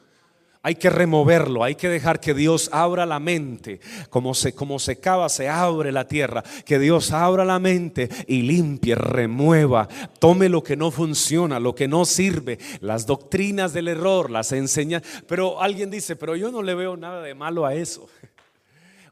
Hay 0.63 0.75
que 0.75 0.91
removerlo, 0.91 1.63
hay 1.63 1.77
que 1.77 1.89
dejar 1.89 2.19
que 2.19 2.35
Dios 2.35 2.71
abra 2.73 3.07
la 3.07 3.21
mente, 3.21 3.79
como 4.11 4.35
se, 4.35 4.53
como 4.53 4.81
se 4.81 4.99
cava, 4.99 5.29
se 5.29 5.49
abre 5.49 5.93
la 5.93 6.09
tierra, 6.09 6.43
que 6.65 6.81
Dios 6.81 7.13
abra 7.13 7.45
la 7.45 7.61
mente 7.61 8.09
y 8.27 8.43
limpie, 8.43 8.97
remueva, 8.97 9.87
tome 10.19 10.49
lo 10.49 10.65
que 10.65 10.77
no 10.77 10.91
funciona, 10.91 11.61
lo 11.61 11.77
que 11.77 11.87
no 11.87 12.05
sirve, 12.05 12.59
las 12.81 13.07
doctrinas 13.07 13.75
del 13.75 13.87
error, 13.87 14.29
las 14.29 14.51
enseña. 14.51 15.01
Pero 15.29 15.63
alguien 15.63 15.89
dice, 15.89 16.17
pero 16.17 16.35
yo 16.35 16.51
no 16.51 16.63
le 16.63 16.75
veo 16.75 16.97
nada 16.97 17.23
de 17.23 17.37
malo 17.37 17.65
a 17.65 17.73
eso. 17.73 18.09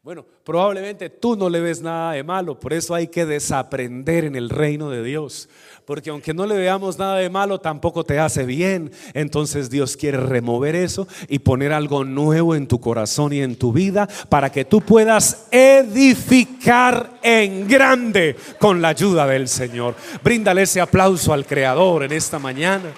Bueno, 0.04 0.26
probablemente 0.44 1.08
tú 1.08 1.34
no 1.34 1.48
le 1.48 1.60
ves 1.60 1.80
nada 1.80 2.12
de 2.12 2.22
malo, 2.22 2.60
por 2.60 2.74
eso 2.74 2.94
hay 2.94 3.06
que 3.06 3.24
desaprender 3.24 4.26
en 4.26 4.36
el 4.36 4.50
reino 4.50 4.90
de 4.90 5.02
Dios. 5.02 5.48
Porque 5.86 6.10
aunque 6.10 6.34
no 6.34 6.44
le 6.44 6.58
veamos 6.58 6.98
nada 6.98 7.16
de 7.16 7.30
malo, 7.30 7.58
tampoco 7.58 8.04
te 8.04 8.18
hace 8.18 8.44
bien. 8.44 8.92
Entonces 9.14 9.70
Dios 9.70 9.96
quiere 9.96 10.18
remover 10.18 10.76
eso 10.76 11.08
y 11.26 11.38
poner 11.38 11.72
algo 11.72 12.04
nuevo 12.04 12.54
en 12.54 12.66
tu 12.66 12.80
corazón 12.80 13.32
y 13.32 13.40
en 13.40 13.56
tu 13.56 13.72
vida 13.72 14.06
para 14.28 14.52
que 14.52 14.66
tú 14.66 14.82
puedas 14.82 15.46
edificar 15.50 17.18
en 17.22 17.66
grande 17.66 18.36
con 18.58 18.82
la 18.82 18.88
ayuda 18.88 19.26
del 19.26 19.48
Señor. 19.48 19.94
Bríndale 20.22 20.64
ese 20.64 20.82
aplauso 20.82 21.32
al 21.32 21.46
Creador 21.46 22.02
en 22.02 22.12
esta 22.12 22.38
mañana. 22.38 22.92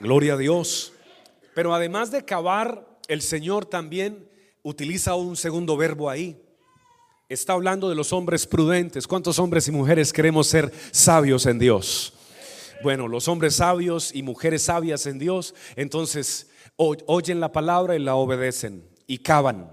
Gloria 0.00 0.34
a 0.34 0.36
Dios. 0.36 0.92
Pero 1.60 1.74
además 1.74 2.10
de 2.10 2.24
cavar, 2.24 2.86
el 3.06 3.20
Señor 3.20 3.66
también 3.66 4.26
utiliza 4.62 5.14
un 5.14 5.36
segundo 5.36 5.76
verbo 5.76 6.08
ahí. 6.08 6.42
Está 7.28 7.52
hablando 7.52 7.90
de 7.90 7.94
los 7.94 8.14
hombres 8.14 8.46
prudentes. 8.46 9.06
¿Cuántos 9.06 9.38
hombres 9.38 9.68
y 9.68 9.70
mujeres 9.70 10.10
queremos 10.10 10.46
ser 10.46 10.72
sabios 10.90 11.44
en 11.44 11.58
Dios? 11.58 12.14
Bueno, 12.82 13.08
los 13.08 13.28
hombres 13.28 13.56
sabios 13.56 14.10
y 14.14 14.22
mujeres 14.22 14.62
sabias 14.62 15.04
en 15.04 15.18
Dios, 15.18 15.54
entonces 15.76 16.48
oyen 16.78 17.40
la 17.40 17.52
palabra 17.52 17.94
y 17.94 17.98
la 17.98 18.14
obedecen 18.14 18.88
y 19.06 19.18
cavan. 19.18 19.70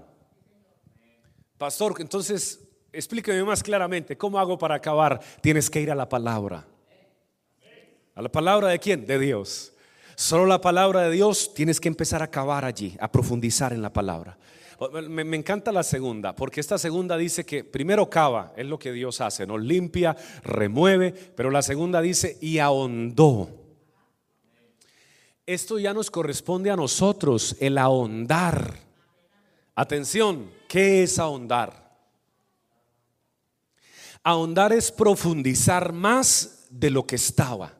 Pastor, 1.56 1.94
entonces 2.00 2.68
explíqueme 2.92 3.42
más 3.44 3.62
claramente, 3.62 4.14
¿cómo 4.18 4.38
hago 4.38 4.58
para 4.58 4.74
acabar? 4.74 5.20
Tienes 5.40 5.70
que 5.70 5.80
ir 5.80 5.90
a 5.90 5.94
la 5.94 6.06
palabra. 6.06 6.66
¿A 8.14 8.20
la 8.20 8.28
palabra 8.30 8.68
de 8.68 8.78
quién? 8.78 9.06
De 9.06 9.18
Dios. 9.18 9.72
Solo 10.18 10.46
la 10.46 10.60
palabra 10.60 11.02
de 11.02 11.12
Dios, 11.12 11.54
tienes 11.54 11.78
que 11.78 11.86
empezar 11.86 12.24
a 12.24 12.28
cavar 12.28 12.64
allí, 12.64 12.96
a 12.98 13.06
profundizar 13.06 13.72
en 13.72 13.80
la 13.80 13.92
palabra. 13.92 14.36
Me, 15.08 15.22
encanta 15.36 15.70
la 15.70 15.84
segunda, 15.84 16.34
porque 16.34 16.58
esta 16.58 16.76
segunda 16.76 17.16
dice 17.16 17.46
que 17.46 17.62
primero 17.62 18.10
cava, 18.10 18.52
es 18.56 18.66
lo 18.66 18.80
que 18.80 18.90
Dios 18.90 19.20
hace, 19.20 19.46
nos 19.46 19.60
limpia, 19.60 20.16
remueve, 20.42 21.12
pero 21.12 21.52
la 21.52 21.62
segunda 21.62 22.00
dice 22.00 22.36
y 22.40 22.58
ahondó. 22.58 23.48
Esto 25.46 25.78
ya 25.78 25.94
nos 25.94 26.10
corresponde 26.10 26.72
a 26.72 26.76
nosotros, 26.76 27.54
el 27.60 27.78
ahondar. 27.78 28.74
Atención, 29.76 30.50
¿qué 30.66 31.04
es 31.04 31.20
ahondar? 31.20 31.96
Ahondar 34.24 34.72
es 34.72 34.90
profundizar 34.90 35.92
más 35.92 36.66
de 36.70 36.90
lo 36.90 37.06
que 37.06 37.14
estaba. 37.14 37.77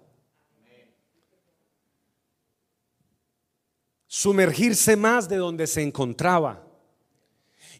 Sumergirse 4.09 4.97
más 4.97 5.29
de 5.29 5.37
donde 5.37 5.69
se 5.69 5.83
encontraba. 5.83 6.67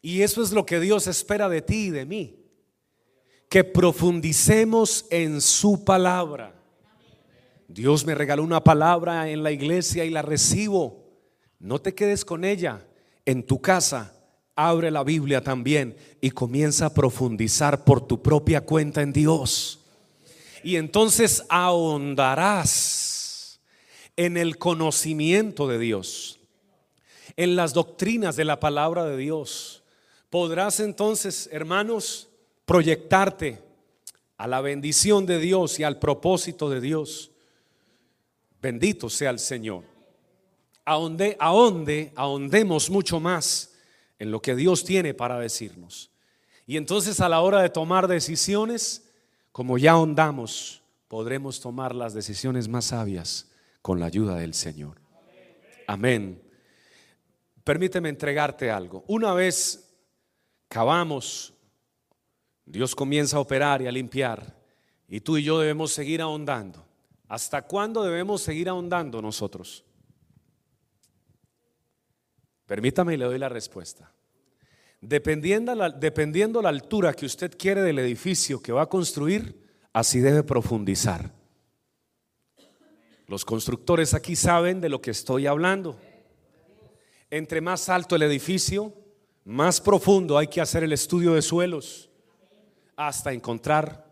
Y 0.01 0.23
eso 0.23 0.43
es 0.43 0.53
lo 0.53 0.65
que 0.65 0.79
Dios 0.79 1.09
espera 1.09 1.49
de 1.49 1.63
ti 1.63 1.87
y 1.87 1.91
de 1.91 2.07
mí, 2.07 2.37
que 3.49 3.65
profundicemos 3.65 5.07
en 5.11 5.41
su 5.41 5.85
palabra, 5.85 6.55
Dios 7.69 8.07
me 8.07 8.15
regaló 8.15 8.43
una 8.43 8.65
palabra 8.65 9.29
en 9.29 9.43
la 9.43 9.53
iglesia 9.53 10.07
y 10.07 10.11
la 10.11 10.23
recibo. 10.23 11.05
No 11.59 11.79
te 11.79 11.95
quedes 11.95 12.25
con 12.25 12.45
ella. 12.45 12.87
En 13.27 13.43
tu 13.45 13.61
casa, 13.61 14.15
abre 14.57 14.91
la 14.91 15.05
Biblia 15.05 15.43
también 15.43 15.95
y 16.23 16.31
comienza 16.31 16.87
a 16.87 16.95
profundizar 16.95 17.85
por 17.85 18.07
tu 18.07 18.23
propia 18.23 18.63
cuenta 18.63 19.03
en 19.03 19.13
Dios. 19.13 19.85
Y 20.65 20.77
entonces 20.77 21.45
ahondarás 21.51 23.08
en 24.19 24.37
el 24.37 24.59
conocimiento 24.59 25.69
de 25.69 25.79
Dios, 25.79 26.41
en 27.37 27.55
las 27.55 27.73
doctrinas 27.73 28.35
de 28.35 28.45
la 28.45 28.59
palabra 28.59 29.05
de 29.05 29.17
Dios. 29.17 29.85
Podrás 30.29 30.81
entonces, 30.81 31.49
hermanos, 31.53 32.29
proyectarte 32.65 33.63
a 34.37 34.49
la 34.49 34.61
bendición 34.61 35.25
de 35.25 35.39
Dios 35.39 35.79
y 35.79 35.85
al 35.85 36.01
propósito 36.01 36.69
de 36.69 36.81
Dios. 36.81 37.31
Bendito 38.61 39.09
sea 39.09 39.31
el 39.31 39.39
Señor. 39.39 39.85
Ahonde, 40.85 41.37
ahonde, 41.39 42.13
ahondemos 42.17 42.91
mucho 42.91 43.21
más 43.21 43.73
en 44.19 44.33
lo 44.33 44.43
que 44.43 44.57
Dios 44.57 44.85
tiene 44.85 45.15
para 45.15 45.39
decirnos. 45.39 46.11
Y 46.67 46.77
entonces 46.77 47.21
a 47.21 47.29
la 47.29 47.41
hora 47.41 47.63
de 47.63 47.71
tomar 47.71 48.09
decisiones, 48.09 49.13
como 49.53 49.79
ya 49.79 49.93
ahondamos, 49.93 50.83
podremos 51.07 51.61
tomar 51.61 51.95
las 51.95 52.15
decisiones 52.15 52.67
más 52.67 52.87
sabias 52.87 53.48
con 53.89 53.99
la 53.99 54.05
ayuda 54.05 54.37
del 54.37 54.53
Señor. 54.53 55.01
Amén. 55.87 56.43
Permíteme 57.65 58.11
entregarte 58.11 58.71
algo. 58.71 59.03
Una 59.07 59.33
vez 59.33 59.97
cavamos 60.69 61.55
Dios 62.67 62.95
comienza 62.95 63.39
a 63.39 63.41
operar 63.41 63.81
y 63.81 63.87
a 63.87 63.91
limpiar 63.91 64.55
y 65.09 65.21
tú 65.21 65.39
y 65.39 65.43
yo 65.43 65.59
debemos 65.59 65.91
seguir 65.91 66.21
ahondando. 66.21 66.87
¿Hasta 67.29 67.63
cuándo 67.63 68.03
debemos 68.03 68.43
seguir 68.43 68.69
ahondando 68.69 69.23
nosotros? 69.23 69.83
Permítame 72.67 73.15
y 73.15 73.17
le 73.17 73.25
doy 73.25 73.39
la 73.39 73.49
respuesta. 73.49 74.13
Dependiendo 75.01 75.75
la, 75.75 75.89
dependiendo 75.89 76.61
la 76.61 76.69
altura 76.69 77.15
que 77.15 77.25
usted 77.25 77.57
quiere 77.57 77.81
del 77.81 78.01
edificio 78.01 78.61
que 78.61 78.71
va 78.71 78.83
a 78.83 78.91
construir, 78.91 79.67
así 79.95 80.21
debe 80.21 80.43
profundizar. 80.43 81.38
Los 83.29 83.45
constructores 83.45 84.15
aquí 84.15 84.35
saben 84.35 84.81
de 84.81 84.89
lo 84.89 85.03
que 85.03 85.11
estoy 85.11 85.47
hablando. 85.47 86.01
Entre 87.31 87.61
más 87.61 87.91
alto 87.91 88.17
el 88.17 88.23
edificio, 88.23 88.95
más 89.45 89.83
profundo 89.83 90.39
hay 90.39 90.47
que 90.47 90.63
hacer 90.63 90.83
el 90.83 90.95
estudio 90.95 91.35
de 91.35 91.43
suelos 91.43 92.09
hasta 92.97 93.35
encontrar 93.35 94.11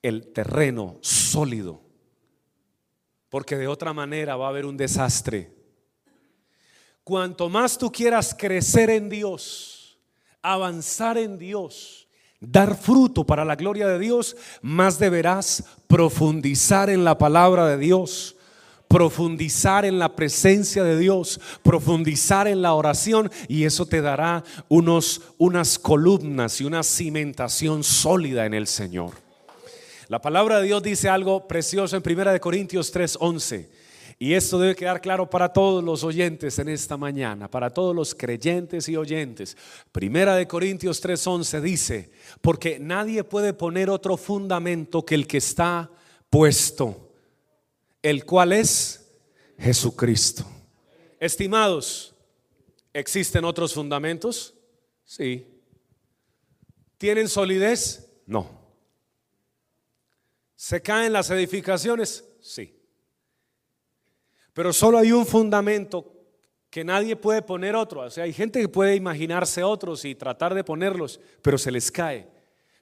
el 0.00 0.32
terreno 0.32 0.96
sólido. 1.00 1.82
Porque 3.28 3.56
de 3.56 3.66
otra 3.66 3.92
manera 3.92 4.36
va 4.36 4.46
a 4.46 4.50
haber 4.50 4.64
un 4.64 4.76
desastre. 4.76 5.52
Cuanto 7.02 7.48
más 7.48 7.76
tú 7.76 7.90
quieras 7.90 8.32
crecer 8.38 8.90
en 8.90 9.08
Dios, 9.08 9.98
avanzar 10.40 11.18
en 11.18 11.36
Dios, 11.36 12.03
dar 12.46 12.76
fruto 12.76 13.24
para 13.24 13.44
la 13.44 13.56
gloria 13.56 13.86
de 13.88 13.98
Dios, 13.98 14.36
más 14.62 14.98
deberás 14.98 15.64
profundizar 15.86 16.90
en 16.90 17.04
la 17.04 17.18
palabra 17.18 17.66
de 17.66 17.78
Dios 17.78 18.36
profundizar 18.94 19.84
en 19.84 19.98
la 19.98 20.14
presencia 20.14 20.84
de 20.84 20.96
Dios, 20.96 21.40
profundizar 21.64 22.46
en 22.46 22.62
la 22.62 22.74
oración 22.74 23.28
y 23.48 23.64
eso 23.64 23.86
te 23.86 24.00
dará 24.00 24.44
unos, 24.68 25.20
unas 25.36 25.80
columnas 25.80 26.60
y 26.60 26.64
una 26.64 26.84
cimentación 26.84 27.82
sólida 27.82 28.46
en 28.46 28.54
el 28.54 28.68
Señor. 28.68 29.10
La 30.06 30.20
palabra 30.20 30.58
de 30.58 30.66
Dios 30.66 30.82
dice 30.82 31.08
algo 31.08 31.48
precioso 31.48 31.96
en 31.96 32.04
1 32.04 32.40
Corintios 32.40 32.92
3:11. 32.92 33.66
Y 34.18 34.34
esto 34.34 34.58
debe 34.58 34.76
quedar 34.76 35.00
claro 35.00 35.28
para 35.28 35.52
todos 35.52 35.82
los 35.82 36.04
oyentes 36.04 36.58
en 36.58 36.68
esta 36.68 36.96
mañana, 36.96 37.50
para 37.50 37.70
todos 37.70 37.94
los 37.94 38.14
creyentes 38.14 38.88
y 38.88 38.96
oyentes. 38.96 39.56
Primera 39.92 40.36
de 40.36 40.46
Corintios 40.46 41.02
3:11 41.02 41.60
dice, 41.60 42.10
porque 42.40 42.78
nadie 42.78 43.24
puede 43.24 43.52
poner 43.52 43.90
otro 43.90 44.16
fundamento 44.16 45.04
que 45.04 45.14
el 45.14 45.26
que 45.26 45.38
está 45.38 45.90
puesto 46.30 47.04
el 48.04 48.26
cual 48.26 48.52
es 48.52 49.10
Jesucristo. 49.58 50.44
Estimados, 51.18 52.14
¿existen 52.92 53.46
otros 53.46 53.72
fundamentos? 53.72 54.54
Sí. 55.06 55.46
¿Tienen 56.98 57.30
solidez? 57.30 58.10
No. 58.26 58.60
¿Se 60.54 60.82
caen 60.82 61.14
las 61.14 61.30
edificaciones? 61.30 62.24
Sí. 62.42 62.78
Pero 64.54 64.72
solo 64.72 64.96
hay 64.98 65.12
un 65.12 65.26
fundamento 65.26 66.10
que 66.70 66.84
nadie 66.84 67.16
puede 67.16 67.42
poner 67.42 67.76
otro. 67.76 68.00
O 68.00 68.10
sea, 68.10 68.24
hay 68.24 68.32
gente 68.32 68.60
que 68.60 68.68
puede 68.68 68.96
imaginarse 68.96 69.62
otros 69.62 70.04
y 70.04 70.14
tratar 70.14 70.54
de 70.54 70.64
ponerlos, 70.64 71.20
pero 71.42 71.58
se 71.58 71.70
les 71.70 71.90
cae. 71.90 72.26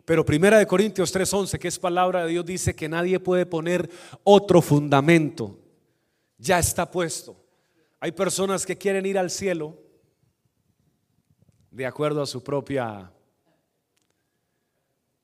Pero 0.05 0.25
Primera 0.25 0.59
de 0.59 0.67
Corintios 0.67 1.13
3:11, 1.13 1.59
que 1.59 1.69
es 1.69 1.79
palabra 1.79 2.25
de 2.25 2.31
Dios, 2.31 2.45
dice 2.45 2.75
que 2.75 2.89
nadie 2.89 3.19
puede 3.19 3.47
poner 3.47 3.91
otro 4.23 4.63
fundamento. 4.63 5.59
Ya 6.39 6.59
está 6.59 6.91
puesto. 6.91 7.37
Hay 8.01 8.13
personas 8.13 8.67
que 8.67 8.77
quieren 8.77 9.07
ir 9.07 9.19
al 9.19 9.31
cielo 9.31 9.79
de 11.71 11.87
acuerdo 11.87 12.21
a 12.21 12.27
su 12.27 12.43
propia 12.43 13.13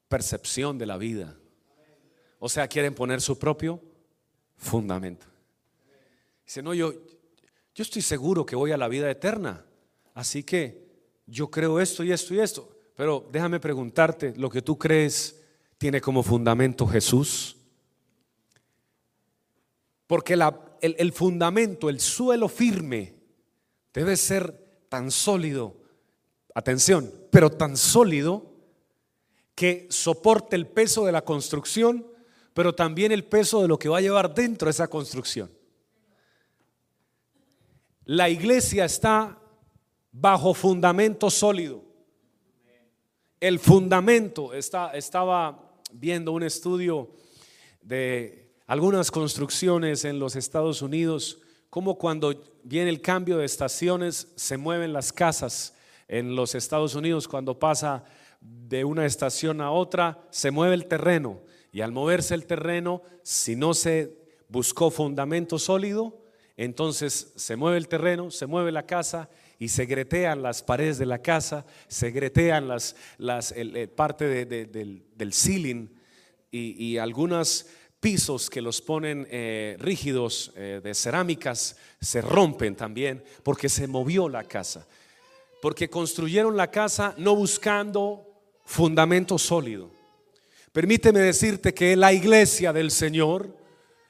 percepción 0.09 0.79
de 0.79 0.87
la 0.87 0.97
vida. 0.97 1.37
O 2.39 2.49
sea, 2.49 2.69
quieren 2.69 2.95
poner 2.95 3.21
su 3.21 3.39
propio 3.39 3.83
fundamento. 4.57 5.28
Dice, 6.49 6.63
no, 6.63 6.73
yo, 6.73 6.95
yo 7.75 7.83
estoy 7.83 8.01
seguro 8.01 8.47
que 8.47 8.57
voy 8.57 8.73
a 8.73 8.79
la 8.79 8.89
vida 8.89 9.11
eterna. 9.11 9.67
Así 10.15 10.43
que 10.43 10.83
yo 11.27 11.51
creo 11.51 11.79
esto 11.79 12.03
y 12.03 12.11
esto 12.11 12.33
y 12.33 12.41
esto. 12.41 12.75
Pero 12.97 13.29
déjame 13.31 13.61
preguntarte, 13.61 14.33
¿lo 14.35 14.49
que 14.49 14.63
tú 14.63 14.79
crees 14.79 15.43
tiene 15.77 16.01
como 16.01 16.23
fundamento 16.23 16.87
Jesús? 16.87 17.55
Porque 20.07 20.33
el, 20.33 20.97
el 20.99 21.13
fundamento, 21.13 21.91
el 21.91 22.01
suelo 22.01 22.49
firme, 22.49 23.15
debe 23.93 24.17
ser 24.17 24.87
tan 24.89 25.11
sólido, 25.11 25.77
atención, 26.55 27.13
pero 27.31 27.51
tan 27.51 27.77
sólido 27.77 28.55
que 29.55 29.87
soporte 29.91 30.57
el 30.57 30.67
peso 30.67 31.05
de 31.05 31.13
la 31.13 31.27
construcción, 31.27 32.07
pero 32.55 32.75
también 32.75 33.13
el 33.13 33.27
peso 33.27 33.61
de 33.61 33.69
lo 33.69 33.79
que 33.79 33.91
va 33.91 33.99
a 33.99 34.01
llevar 34.01 34.35
dentro 34.35 34.65
de 34.65 34.71
esa 34.71 34.89
construcción. 34.89 35.58
La 38.09 38.29
iglesia 38.29 38.87
está 38.87 39.39
bajo 40.11 40.53
fundamento 40.53 41.31
sólido 41.31 41.89
el 43.41 43.59
fundamento. 43.59 44.53
estaba 44.53 45.73
viendo 45.93 46.33
un 46.33 46.43
estudio 46.43 47.11
de 47.83 48.53
algunas 48.67 49.11
construcciones 49.11 50.05
en 50.05 50.19
los 50.19 50.37
Estados 50.37 50.83
Unidos, 50.83 51.39
como 51.71 51.99
cuando 51.99 52.35
viene 52.65 52.91
el 52.91 53.01
cambio 53.01 53.39
de 53.39 53.45
estaciones 53.45 54.33
se 54.37 54.57
mueven 54.57 54.93
las 54.93 55.13
casas 55.13 55.75
en 56.09 56.35
los 56.35 56.55
Estados 56.55 56.95
Unidos, 56.95 57.29
cuando 57.29 57.59
pasa 57.59 58.05
de 58.41 58.85
una 58.85 59.05
estación 59.05 59.61
a 59.61 59.71
otra, 59.71 60.27
se 60.31 60.51
mueve 60.51 60.75
el 60.75 60.87
terreno. 60.87 61.41
Y 61.71 61.83
al 61.83 61.93
moverse 61.93 62.35
el 62.35 62.47
terreno, 62.47 63.03
si 63.23 63.57
no 63.57 63.75
se 63.75 64.17
buscó 64.49 64.91
fundamento 64.91 65.59
sólido, 65.59 66.19
entonces 66.59 67.33
se 67.37 67.55
mueve 67.55 67.79
el 67.79 67.87
terreno, 67.87 68.33
se 68.33 68.47
mueve 68.47 68.73
la 68.73 68.85
casa 68.85 69.31
y 69.61 69.69
se 69.69 69.87
gretean 69.87 70.43
las 70.43 70.63
paredes 70.63 70.99
de 70.99 71.07
la 71.07 71.23
casa, 71.23 71.65
se 71.87 72.11
gretean 72.11 72.67
las, 72.67 72.97
las 73.17 73.53
el, 73.53 73.89
parte 73.91 74.45
del, 74.45 75.05
del, 75.15 75.33
ceiling 75.33 75.89
y, 76.51 76.85
y 76.85 76.99
algunos 76.99 77.67
pisos 78.01 78.51
que 78.51 78.61
los 78.61 78.81
ponen 78.81 79.27
eh, 79.31 79.77
rígidos 79.79 80.53
eh, 80.57 80.81
de 80.83 80.95
cerámicas 80.95 81.77
se 82.01 82.21
rompen 82.21 82.75
también 82.75 83.23
porque 83.45 83.69
se 83.69 83.87
movió 83.87 84.29
la 84.29 84.43
casa. 84.43 84.87
Porque 85.63 85.89
construyeron 85.89 86.57
la 86.57 86.73
casa 86.73 87.15
no 87.19 87.37
buscando 87.37 88.25
fundamento 88.65 89.39
sólido. 89.39 89.91
Permíteme 90.73 91.21
decirte 91.21 91.73
que 91.73 91.97
la 91.97 92.13
iglesia 92.13 92.73
del 92.73 92.91
Señor 92.91 93.57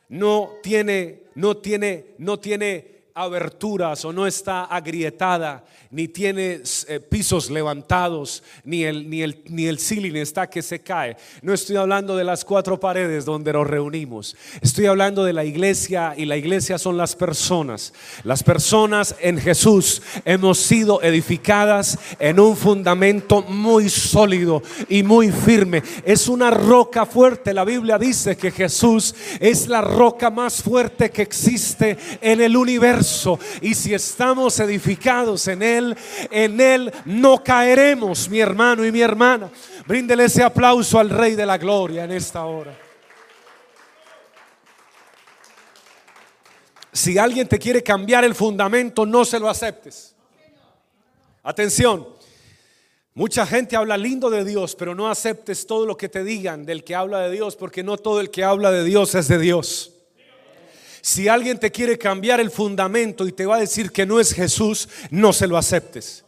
no 0.08 0.50
tiene, 0.62 1.22
no 1.34 1.56
tiene, 1.56 2.14
no 2.18 2.38
tiene 2.38 2.97
aberturas 3.18 4.04
o 4.04 4.12
no 4.12 4.26
está 4.26 4.64
agrietada, 4.64 5.64
ni 5.90 6.06
tiene 6.06 6.60
eh, 6.88 7.00
pisos 7.00 7.50
levantados, 7.50 8.42
ni 8.62 8.84
el, 8.84 9.10
ni, 9.10 9.22
el, 9.22 9.42
ni 9.46 9.66
el 9.66 9.78
ceiling 9.78 10.14
está 10.14 10.48
que 10.48 10.62
se 10.62 10.80
cae. 10.80 11.16
No 11.42 11.52
estoy 11.52 11.76
hablando 11.76 12.16
de 12.16 12.24
las 12.24 12.44
cuatro 12.44 12.78
paredes 12.78 13.24
donde 13.24 13.52
nos 13.52 13.66
reunimos. 13.66 14.36
Estoy 14.60 14.86
hablando 14.86 15.24
de 15.24 15.32
la 15.32 15.44
iglesia 15.44 16.14
y 16.16 16.26
la 16.26 16.36
iglesia 16.36 16.78
son 16.78 16.96
las 16.96 17.16
personas. 17.16 17.92
Las 18.22 18.42
personas 18.42 19.16
en 19.20 19.38
Jesús 19.38 20.00
hemos 20.24 20.58
sido 20.58 21.02
edificadas 21.02 21.98
en 22.20 22.38
un 22.38 22.56
fundamento 22.56 23.42
muy 23.42 23.88
sólido 23.88 24.62
y 24.88 25.02
muy 25.02 25.32
firme. 25.32 25.82
Es 26.04 26.28
una 26.28 26.50
roca 26.50 27.04
fuerte. 27.04 27.52
La 27.52 27.64
Biblia 27.64 27.98
dice 27.98 28.36
que 28.36 28.52
Jesús 28.52 29.14
es 29.40 29.66
la 29.66 29.80
roca 29.80 30.30
más 30.30 30.62
fuerte 30.62 31.10
que 31.10 31.22
existe 31.22 31.96
en 32.20 32.40
el 32.40 32.56
universo. 32.56 33.07
Y 33.60 33.74
si 33.74 33.94
estamos 33.94 34.58
edificados 34.60 35.48
en 35.48 35.62
Él, 35.62 35.96
en 36.30 36.60
Él 36.60 36.92
no 37.04 37.42
caeremos, 37.42 38.28
mi 38.28 38.40
hermano 38.40 38.84
y 38.84 38.92
mi 38.92 39.00
hermana. 39.00 39.50
Bríndele 39.86 40.24
ese 40.24 40.42
aplauso 40.42 40.98
al 40.98 41.10
Rey 41.10 41.34
de 41.34 41.46
la 41.46 41.58
Gloria 41.58 42.04
en 42.04 42.12
esta 42.12 42.44
hora. 42.44 42.76
Si 46.92 47.16
alguien 47.16 47.46
te 47.46 47.58
quiere 47.58 47.82
cambiar 47.82 48.24
el 48.24 48.34
fundamento, 48.34 49.06
no 49.06 49.24
se 49.24 49.38
lo 49.38 49.48
aceptes. 49.48 50.16
Atención, 51.42 52.06
mucha 53.14 53.46
gente 53.46 53.76
habla 53.76 53.96
lindo 53.96 54.28
de 54.30 54.44
Dios, 54.44 54.74
pero 54.74 54.94
no 54.94 55.08
aceptes 55.08 55.66
todo 55.66 55.86
lo 55.86 55.96
que 55.96 56.08
te 56.08 56.24
digan 56.24 56.66
del 56.66 56.84
que 56.84 56.94
habla 56.94 57.20
de 57.20 57.30
Dios, 57.30 57.56
porque 57.56 57.82
no 57.82 57.96
todo 57.98 58.20
el 58.20 58.30
que 58.30 58.44
habla 58.44 58.70
de 58.70 58.84
Dios 58.84 59.14
es 59.14 59.28
de 59.28 59.38
Dios. 59.38 59.97
Si 61.00 61.28
alguien 61.28 61.58
te 61.58 61.70
quiere 61.70 61.98
cambiar 61.98 62.40
el 62.40 62.50
fundamento 62.50 63.26
y 63.26 63.32
te 63.32 63.46
va 63.46 63.56
a 63.56 63.60
decir 63.60 63.90
que 63.92 64.06
no 64.06 64.20
es 64.20 64.34
Jesús, 64.34 64.88
no 65.10 65.32
se 65.32 65.46
lo 65.46 65.56
aceptes 65.56 66.24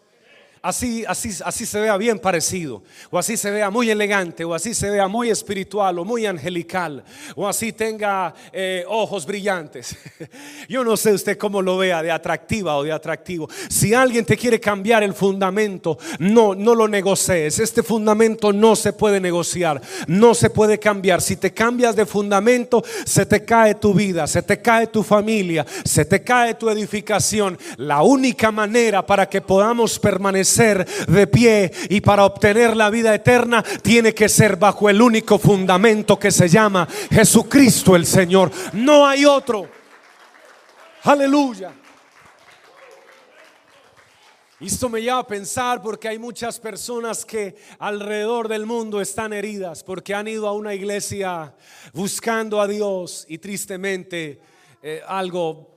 así, 0.62 1.04
así, 1.06 1.30
así 1.44 1.66
se 1.66 1.80
vea 1.80 1.96
bien 1.96 2.18
parecido, 2.18 2.82
o 3.10 3.18
así 3.18 3.36
se 3.36 3.50
vea 3.50 3.70
muy 3.70 3.90
elegante, 3.90 4.44
o 4.44 4.54
así 4.54 4.74
se 4.74 4.90
vea 4.90 5.08
muy 5.08 5.30
espiritual, 5.30 5.98
o 5.98 6.04
muy 6.04 6.26
angelical, 6.26 7.02
o 7.34 7.48
así 7.48 7.72
tenga 7.72 8.34
eh, 8.52 8.84
ojos 8.88 9.24
brillantes. 9.26 9.96
Yo 10.68 10.84
no 10.84 10.96
sé 10.96 11.12
usted 11.12 11.38
cómo 11.38 11.62
lo 11.62 11.78
vea, 11.78 12.02
de 12.02 12.10
atractiva 12.10 12.76
o 12.76 12.82
de 12.82 12.92
atractivo. 12.92 13.48
Si 13.68 13.94
alguien 13.94 14.24
te 14.24 14.36
quiere 14.36 14.60
cambiar 14.60 15.02
el 15.02 15.14
fundamento, 15.14 15.98
no, 16.18 16.54
no 16.54 16.74
lo 16.74 16.88
negocies. 16.88 17.58
Este 17.58 17.82
fundamento 17.82 18.52
no 18.52 18.76
se 18.76 18.92
puede 18.92 19.20
negociar, 19.20 19.80
no 20.06 20.34
se 20.34 20.50
puede 20.50 20.78
cambiar. 20.78 21.22
Si 21.22 21.36
te 21.36 21.52
cambias 21.52 21.96
de 21.96 22.06
fundamento, 22.06 22.82
se 23.04 23.24
te 23.24 23.44
cae 23.44 23.74
tu 23.74 23.94
vida, 23.94 24.26
se 24.26 24.42
te 24.42 24.60
cae 24.60 24.86
tu 24.86 25.02
familia, 25.02 25.64
se 25.84 26.04
te 26.04 26.22
cae 26.22 26.54
tu 26.54 26.68
edificación. 26.68 27.58
La 27.76 28.02
única 28.02 28.50
manera 28.50 29.04
para 29.04 29.28
que 29.28 29.40
podamos 29.40 29.98
permanecer 29.98 30.49
ser 30.50 30.86
de 31.06 31.26
pie 31.26 31.72
y 31.88 32.00
para 32.00 32.24
obtener 32.24 32.76
la 32.76 32.90
vida 32.90 33.14
eterna 33.14 33.62
tiene 33.82 34.12
que 34.12 34.28
ser 34.28 34.56
bajo 34.56 34.90
el 34.90 35.00
único 35.00 35.38
fundamento 35.38 36.18
que 36.18 36.30
se 36.30 36.48
llama 36.48 36.86
Jesucristo 37.10 37.96
el 37.96 38.04
Señor. 38.04 38.50
No 38.72 39.06
hay 39.06 39.24
otro. 39.24 39.68
Aleluya. 41.04 41.72
Esto 44.60 44.90
me 44.90 45.00
lleva 45.00 45.20
a 45.20 45.26
pensar 45.26 45.80
porque 45.80 46.06
hay 46.06 46.18
muchas 46.18 46.60
personas 46.60 47.24
que 47.24 47.56
alrededor 47.78 48.46
del 48.46 48.66
mundo 48.66 49.00
están 49.00 49.32
heridas 49.32 49.82
porque 49.82 50.14
han 50.14 50.28
ido 50.28 50.46
a 50.46 50.52
una 50.52 50.74
iglesia 50.74 51.54
buscando 51.94 52.60
a 52.60 52.68
Dios 52.68 53.24
y 53.26 53.38
tristemente 53.38 54.38
eh, 54.82 55.00
algo 55.06 55.70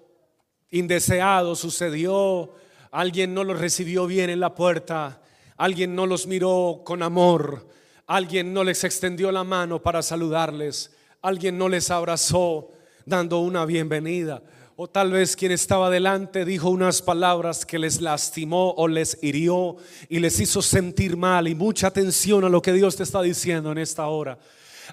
indeseado 0.70 1.56
sucedió 1.56 2.54
alguien 2.94 3.34
no 3.34 3.44
los 3.44 3.60
recibió 3.60 4.06
bien 4.06 4.30
en 4.30 4.40
la 4.40 4.54
puerta, 4.54 5.20
alguien 5.58 5.96
no 5.96 6.06
los 6.06 6.28
miró 6.28 6.84
con 6.86 7.02
amor, 7.02 7.68
alguien 8.06 8.54
no 8.54 8.64
les 8.64 8.84
extendió 8.84 9.32
la 9.32 9.44
mano 9.44 9.82
para 9.82 10.04
saludarles, 10.04 10.96
alguien 11.24 11.58
no 11.58 11.70
les 11.70 11.90
abrazó 11.90 12.72
dando 13.04 13.40
una 13.40 13.66
bienvenida. 13.66 14.44
O 14.76 14.88
tal 14.88 15.12
vez 15.12 15.36
quien 15.36 15.52
estaba 15.52 15.90
delante 15.90 16.46
dijo 16.46 16.70
unas 16.70 17.02
palabras 17.02 17.66
que 17.66 17.80
les 17.80 18.00
lastimó 18.00 18.72
o 18.78 18.88
les 18.88 19.18
hirió 19.24 19.76
y 20.08 20.20
les 20.20 20.40
hizo 20.40 20.62
sentir 20.62 21.18
mal. 21.18 21.48
Y 21.48 21.56
mucha 21.56 21.88
atención 21.88 22.44
a 22.44 22.50
lo 22.50 22.62
que 22.62 22.74
Dios 22.74 22.96
te 22.96 23.04
está 23.04 23.22
diciendo 23.24 23.72
en 23.72 23.80
esta 23.80 24.08
hora 24.08 24.38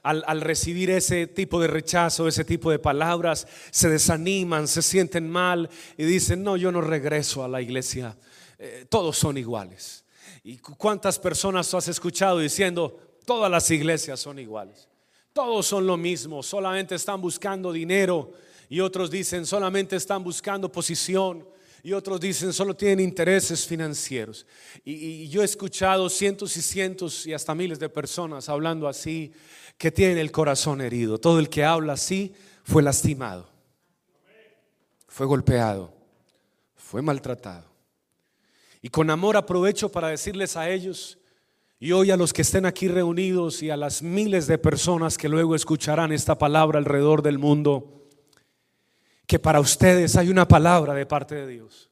al, 0.03 0.41
recibir 0.41 0.91
ese 0.91 1.27
tipo 1.27 1.61
de 1.61 1.67
rechazo, 1.67 2.27
ese 2.29 2.45
tipo 2.45 2.71
de 2.71 2.79
palabras, 2.79 3.47
se 3.71 3.89
desaniman, 3.89 4.69
se 4.69 4.83
sienten 4.83 5.29
mal 5.29 5.69
y 5.97 6.05
dicen, 6.05 6.43
no, 6.43 6.57
yo 6.57 6.73
no 6.73 6.81
regreso 6.81 7.45
a 7.45 7.49
la 7.49 7.61
iglesia, 7.61 8.17
eh, 8.59 8.87
todos 8.89 9.17
son 9.17 9.37
iguales. 9.37 10.05
¿Y 10.43 10.59
cuántas 10.59 11.19
personas 11.19 11.73
has 11.75 11.89
escuchado 11.89 12.39
diciendo, 12.39 12.99
todas 13.27 13.51
las 13.51 13.71
iglesias 13.71 14.21
son 14.21 14.39
iguales? 14.39 14.89
Todos 15.33 15.67
son 15.67 15.87
lo 15.87 15.97
mismo, 15.97 16.43
solamente 16.43 16.95
están 16.95 17.21
buscando 17.21 17.73
dinero 17.73 18.33
y 18.69 18.81
otros 18.81 19.11
dicen, 19.11 19.47
solamente 19.47 19.97
están 19.97 20.25
buscando 20.25 20.71
posición 20.71 21.47
y 21.83 21.93
otros 21.93 22.21
dicen 22.21 22.53
solo 22.53 22.75
tienen 22.75 23.01
intereses 23.01 23.67
financieros. 23.67 24.47
Y, 24.85 24.93
y, 24.93 25.29
yo 25.29 25.43
he 25.43 25.45
escuchado 25.45 26.09
cientos 26.09 26.57
y 26.57 26.63
cientos 26.63 27.27
y 27.27 27.33
hasta 27.33 27.55
miles 27.55 27.79
de 27.79 27.89
personas 27.89 28.49
hablando 28.49 28.89
así 28.89 29.33
que 29.79 29.91
tiene 29.91 30.21
el 30.21 30.31
corazón 30.31 30.81
herido. 30.81 31.19
Todo 31.19 31.39
el 31.39 31.49
que 31.49 31.65
habla 31.65 31.95
así 31.95 32.35
fue 32.65 32.83
lastimado, 32.83 33.49
fue 35.09 35.27
golpeado, 35.27 35.95
fue 36.75 37.03
maltratado. 37.03 37.71
Y 38.83 38.89
con 38.89 39.11
amor 39.11 39.37
aprovecho 39.37 39.91
para 39.91 40.09
decirles 40.09 40.57
a 40.57 40.71
ellos 40.71 41.19
y 41.79 41.93
hoy 41.93 42.11
a 42.11 42.17
los 42.17 42.33
que 42.33 42.43
estén 42.43 42.67
aquí 42.67 42.89
reunidos 42.89 43.63
y 43.63 43.71
a 43.71 43.77
las 43.77 44.03
miles 44.03 44.47
de 44.47 44.59
personas 44.59 45.17
que 45.17 45.29
luego 45.29 45.55
escucharán 45.55 46.13
esta 46.13 46.37
palabra 46.37 46.79
alrededor 46.79 47.23
del 47.23 47.39
mundo, 47.39 48.00
que 49.31 49.39
para 49.39 49.61
ustedes 49.61 50.17
hay 50.17 50.29
una 50.29 50.49
palabra 50.49 50.93
de 50.93 51.07
parte 51.07 51.37
de 51.37 51.47
Dios. 51.47 51.89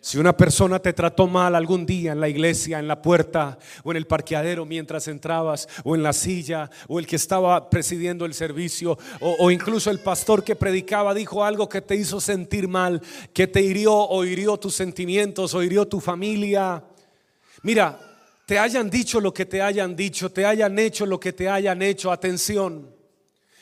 Si 0.00 0.16
una 0.16 0.36
persona 0.36 0.78
te 0.78 0.92
trató 0.92 1.26
mal 1.26 1.56
algún 1.56 1.84
día 1.84 2.12
en 2.12 2.20
la 2.20 2.28
iglesia, 2.28 2.78
en 2.78 2.86
la 2.86 3.02
puerta 3.02 3.58
o 3.82 3.90
en 3.90 3.96
el 3.96 4.06
parqueadero 4.06 4.64
mientras 4.64 5.08
entrabas 5.08 5.66
o 5.82 5.96
en 5.96 6.04
la 6.04 6.12
silla 6.12 6.70
o 6.86 7.00
el 7.00 7.06
que 7.08 7.16
estaba 7.16 7.68
presidiendo 7.68 8.26
el 8.26 8.34
servicio 8.34 8.96
o, 9.18 9.50
incluso 9.50 9.90
el 9.90 9.98
pastor 9.98 10.44
que 10.44 10.54
predicaba 10.54 11.14
dijo 11.14 11.44
algo 11.44 11.68
que 11.68 11.82
te 11.82 11.96
hizo 11.96 12.20
sentir 12.20 12.68
mal, 12.68 13.02
que 13.32 13.48
te 13.48 13.60
hirió 13.60 13.92
o 13.92 14.24
hirió 14.24 14.56
tus 14.56 14.76
sentimientos 14.76 15.52
o 15.54 15.64
hirió 15.64 15.88
tu 15.88 15.98
familia. 15.98 16.84
Mira, 17.64 17.98
te 18.46 18.56
hayan 18.56 18.88
dicho 18.88 19.20
lo 19.20 19.34
que 19.34 19.46
te 19.46 19.62
hayan 19.62 19.96
dicho, 19.96 20.30
te 20.30 20.46
hayan 20.46 20.78
hecho 20.78 21.06
lo 21.06 21.18
que 21.18 21.32
te 21.32 21.48
hayan 21.48 21.82
hecho, 21.82 22.12
atención 22.12 22.99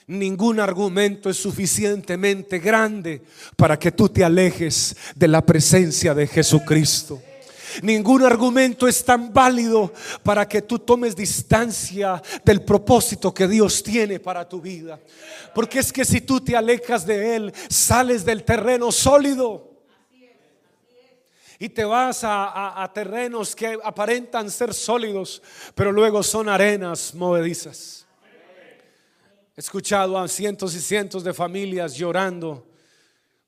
ningún 0.08 0.58
argumento 0.58 1.30
es 1.30 1.36
suficientemente 1.36 2.58
grande 2.58 3.22
para 3.56 3.78
que 3.78 3.92
tú 3.92 4.08
te 4.08 4.24
alejes 4.24 4.96
de 5.14 5.28
la 5.28 5.44
presencia 5.44 6.14
de 6.14 6.26
Jesucristo. 6.26 7.22
Ningún 7.82 8.24
argumento 8.24 8.88
es 8.88 9.04
tan 9.04 9.32
válido 9.32 9.92
para 10.22 10.48
que 10.48 10.62
tú 10.62 10.78
tomes 10.78 11.14
distancia 11.14 12.20
del 12.42 12.62
propósito 12.62 13.32
que 13.32 13.46
Dios 13.46 13.82
tiene 13.82 14.18
para 14.18 14.48
tu 14.48 14.60
vida. 14.60 14.98
Porque 15.54 15.78
es 15.78 15.92
que 15.92 16.04
si 16.04 16.22
tú 16.22 16.40
te 16.40 16.56
alejas 16.56 17.06
de 17.06 17.36
Él, 17.36 17.52
sales 17.68 18.24
del 18.24 18.42
terreno 18.44 18.90
sólido. 18.90 19.68
Y 21.60 21.68
te 21.68 21.84
vas 21.84 22.20
a, 22.22 22.90
terrenos 22.94 23.54
que 23.54 23.78
aparentan 23.82 24.48
ser 24.50 24.72
sólidos, 24.72 25.42
pero 25.74 25.92
luego 25.92 26.22
son 26.22 26.48
arenas 26.48 27.14
movedizas. 27.14 28.07
He 29.58 29.60
escuchado 29.60 30.16
a 30.16 30.28
cientos 30.28 30.72
y 30.76 30.80
cientos 30.80 31.24
de 31.24 31.34
familias 31.34 31.96
llorando 31.96 32.70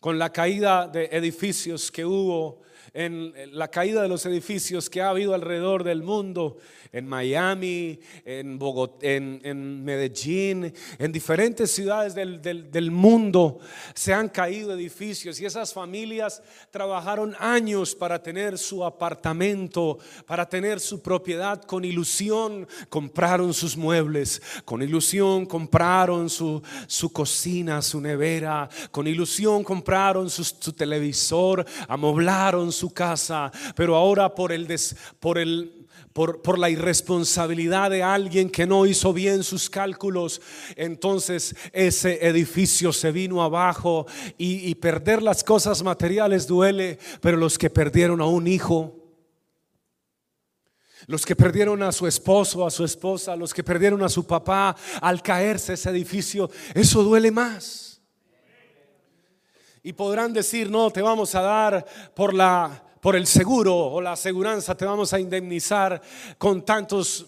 con 0.00 0.18
la 0.18 0.32
caída 0.32 0.88
de 0.88 1.04
edificios 1.12 1.92
que 1.92 2.04
hubo, 2.04 2.62
en 2.92 3.32
la 3.52 3.68
caída 3.68 4.02
de 4.02 4.08
los 4.08 4.26
edificios 4.26 4.90
que 4.90 5.00
ha 5.00 5.10
habido 5.10 5.34
alrededor 5.34 5.84
del 5.84 6.02
mundo 6.02 6.56
en 6.92 7.06
Miami, 7.06 8.00
en 8.24 8.58
Bogotá, 8.58 9.06
en, 9.06 9.84
Medellín, 9.84 10.72
en 10.98 11.12
diferentes 11.12 11.70
ciudades 11.70 12.14
del, 12.14 12.40
del, 12.42 12.90
mundo 12.90 13.60
se 13.94 14.12
han 14.12 14.28
caído 14.28 14.74
edificios 14.74 15.40
y 15.40 15.46
esas 15.46 15.72
familias 15.72 16.42
trabajaron 16.70 17.36
años 17.38 17.94
para 17.94 18.20
tener 18.20 18.58
su 18.58 18.84
apartamento, 18.84 19.98
para 20.26 20.48
tener 20.48 20.80
su 20.80 21.00
propiedad 21.00 21.62
con 21.62 21.84
ilusión, 21.84 22.66
compraron 22.88 23.54
sus 23.54 23.76
muebles, 23.76 24.42
con 24.64 24.82
ilusión 24.82 25.46
compraron 25.46 26.28
su, 26.28 26.60
su 26.88 27.12
cocina, 27.12 27.82
su 27.82 28.00
nevera, 28.00 28.68
con 28.90 29.06
ilusión 29.06 29.62
compraron 29.62 30.28
su, 30.28 30.42
su 30.44 30.72
televisor, 30.72 31.64
amoblaron 31.86 32.72
su 32.72 32.79
casa, 32.88 33.52
pero 33.76 33.94
ahora 33.94 34.34
por 34.34 34.52
el, 34.52 34.66
des, 34.66 34.96
por 35.18 35.36
el 35.36 35.76
por, 36.14 36.40
por, 36.42 36.58
la 36.58 36.70
irresponsabilidad 36.70 37.90
de 37.90 38.02
alguien 38.02 38.50
que 38.50 38.66
no 38.66 38.86
hizo 38.86 39.12
bien 39.12 39.44
sus 39.44 39.70
cálculos, 39.70 40.40
entonces 40.74 41.54
ese 41.72 42.26
edificio 42.26 42.92
se 42.92 43.12
vino 43.12 43.42
abajo 43.42 44.06
y, 44.36 44.68
y 44.68 44.74
perder 44.76 45.22
las 45.22 45.44
cosas 45.44 45.82
materiales 45.82 46.46
duele, 46.48 46.98
pero 47.20 47.36
los 47.36 47.58
que 47.58 47.70
perdieron 47.70 48.20
a 48.20 48.26
un 48.26 48.48
hijo, 48.48 48.96
los 51.06 51.24
que 51.26 51.34
perdieron 51.36 51.82
a 51.82 51.92
su 51.92 52.06
esposo, 52.06 52.66
a 52.66 52.70
su 52.70 52.84
esposa, 52.84 53.36
los 53.36 53.52
que 53.52 53.64
perdieron 53.64 54.02
a 54.02 54.08
su 54.08 54.26
papá 54.26 54.76
al 55.00 55.22
caerse 55.22 55.74
ese 55.74 55.90
edificio, 55.90 56.50
eso 56.74 57.02
duele 57.02 57.30
más. 57.30 57.89
Y 59.82 59.92
podrán 59.92 60.32
decir, 60.32 60.70
no, 60.70 60.90
te 60.90 61.02
vamos 61.02 61.34
a 61.34 61.42
dar 61.42 61.86
por 62.14 62.34
la 62.34 62.84
por 63.00 63.16
el 63.16 63.26
seguro 63.26 63.74
o 63.74 64.00
la 64.00 64.12
aseguranza, 64.12 64.76
te 64.76 64.84
vamos 64.84 65.12
a 65.12 65.18
indemnizar 65.20 66.00
con 66.38 66.64
tantos 66.64 67.26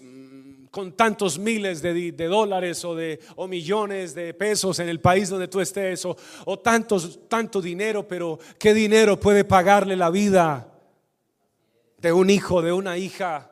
con 0.71 0.93
tantos 0.93 1.38
miles 1.38 1.83
de, 1.83 2.12
dólares 2.12 2.83
o, 2.87 2.95
de, 2.95 3.21
o 3.37 3.47
millones 3.47 4.15
de 4.15 4.33
pesos 4.33 4.79
en 4.79 4.88
el 4.88 5.01
país 5.01 5.29
donde 5.29 5.47
tú 5.47 5.61
estés 5.61 6.03
o, 6.07 6.17
o 6.47 6.59
tantos, 6.61 7.29
tanto 7.29 7.61
dinero, 7.61 8.09
pero 8.09 8.38
¿qué 8.59 8.73
dinero 8.73 9.21
puede 9.21 9.45
pagarle 9.45 9.97
la 9.97 10.09
vida 10.09 10.73
de 11.99 12.11
un 12.11 12.31
hijo, 12.31 12.62
de 12.62 12.73
una 12.73 12.97
hija, 12.97 13.51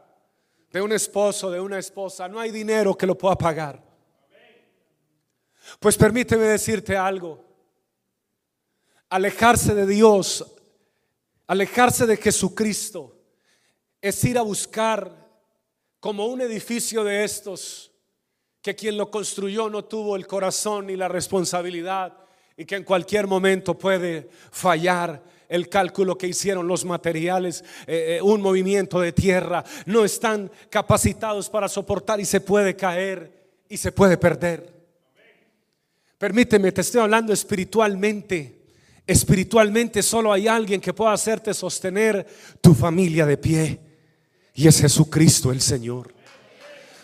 de 0.73 0.81
un 0.81 0.93
esposo, 0.93 1.51
de 1.51 1.61
una 1.61 1.79
esposa? 1.79 2.27
No 2.27 2.41
hay 2.41 2.51
dinero 2.51 2.97
que 2.97 3.07
lo 3.07 3.19
pueda 3.19 3.37
pagar. 3.37 3.83
Pues 5.79 5.99
permíteme 5.99 6.45
decirte 6.45 6.97
algo. 6.97 7.50
Alejarse 9.11 9.75
de 9.75 9.87
Dios 9.87 10.45
Alejarse 11.51 12.07
de 12.07 12.17
Jesucristo 12.17 13.13
es 14.01 14.23
ir 14.23 14.39
a 14.39 14.43
buscar 14.43 15.29
como 15.99 16.27
un 16.27 16.41
edificio 16.41 17.03
de 17.03 17.25
estos 17.25 17.91
que 18.63 18.77
quien 18.77 18.97
lo 18.97 19.11
construyó 19.11 19.69
no 19.69 19.85
tuvo 19.85 20.15
el 20.15 20.29
corazón 20.29 20.87
ni 20.87 20.95
la 20.95 21.09
responsabilidad 21.09 22.17
y 22.57 22.65
que 22.65 22.77
en 22.77 22.85
cualquier 22.85 23.27
momento 23.27 23.77
puede 23.77 24.31
fallar 24.53 25.25
el 25.49 25.69
cálculo 25.69 26.17
que 26.17 26.29
hicieron 26.29 26.69
los 26.69 26.85
materiales, 26.85 27.65
eh, 27.89 28.19
eh, 28.19 28.23
un 28.23 28.41
movimiento 28.41 29.01
de 29.01 29.11
tierra, 29.11 29.65
no 29.87 30.05
están 30.05 30.53
capacitados 30.69 31.51
para 31.51 31.69
soportar 31.69 32.21
y 32.21 32.27
se 32.27 32.41
puede 32.41 32.77
caer 32.77 33.51
y 33.69 33.77
se 33.77 33.91
puede 33.91 34.17
perder. 34.17 34.73
Permíteme, 36.17 36.71
te 36.71 36.83
estoy 36.83 37.01
hablando 37.01 37.33
espiritualmente. 37.33 38.60
Espiritualmente 39.07 40.03
solo 40.03 40.33
hay 40.33 40.49
alguien 40.49 40.81
que 40.81 40.93
pueda 40.93 41.13
hacerte 41.13 41.53
sostener 41.55 42.27
tu 42.61 42.75
familia 42.75 43.27
de 43.27 43.37
pie. 43.37 43.81
Y 44.55 44.69
es 44.69 44.81
Jesucristo 44.81 45.53
el 45.53 45.61
Señor. 45.61 46.15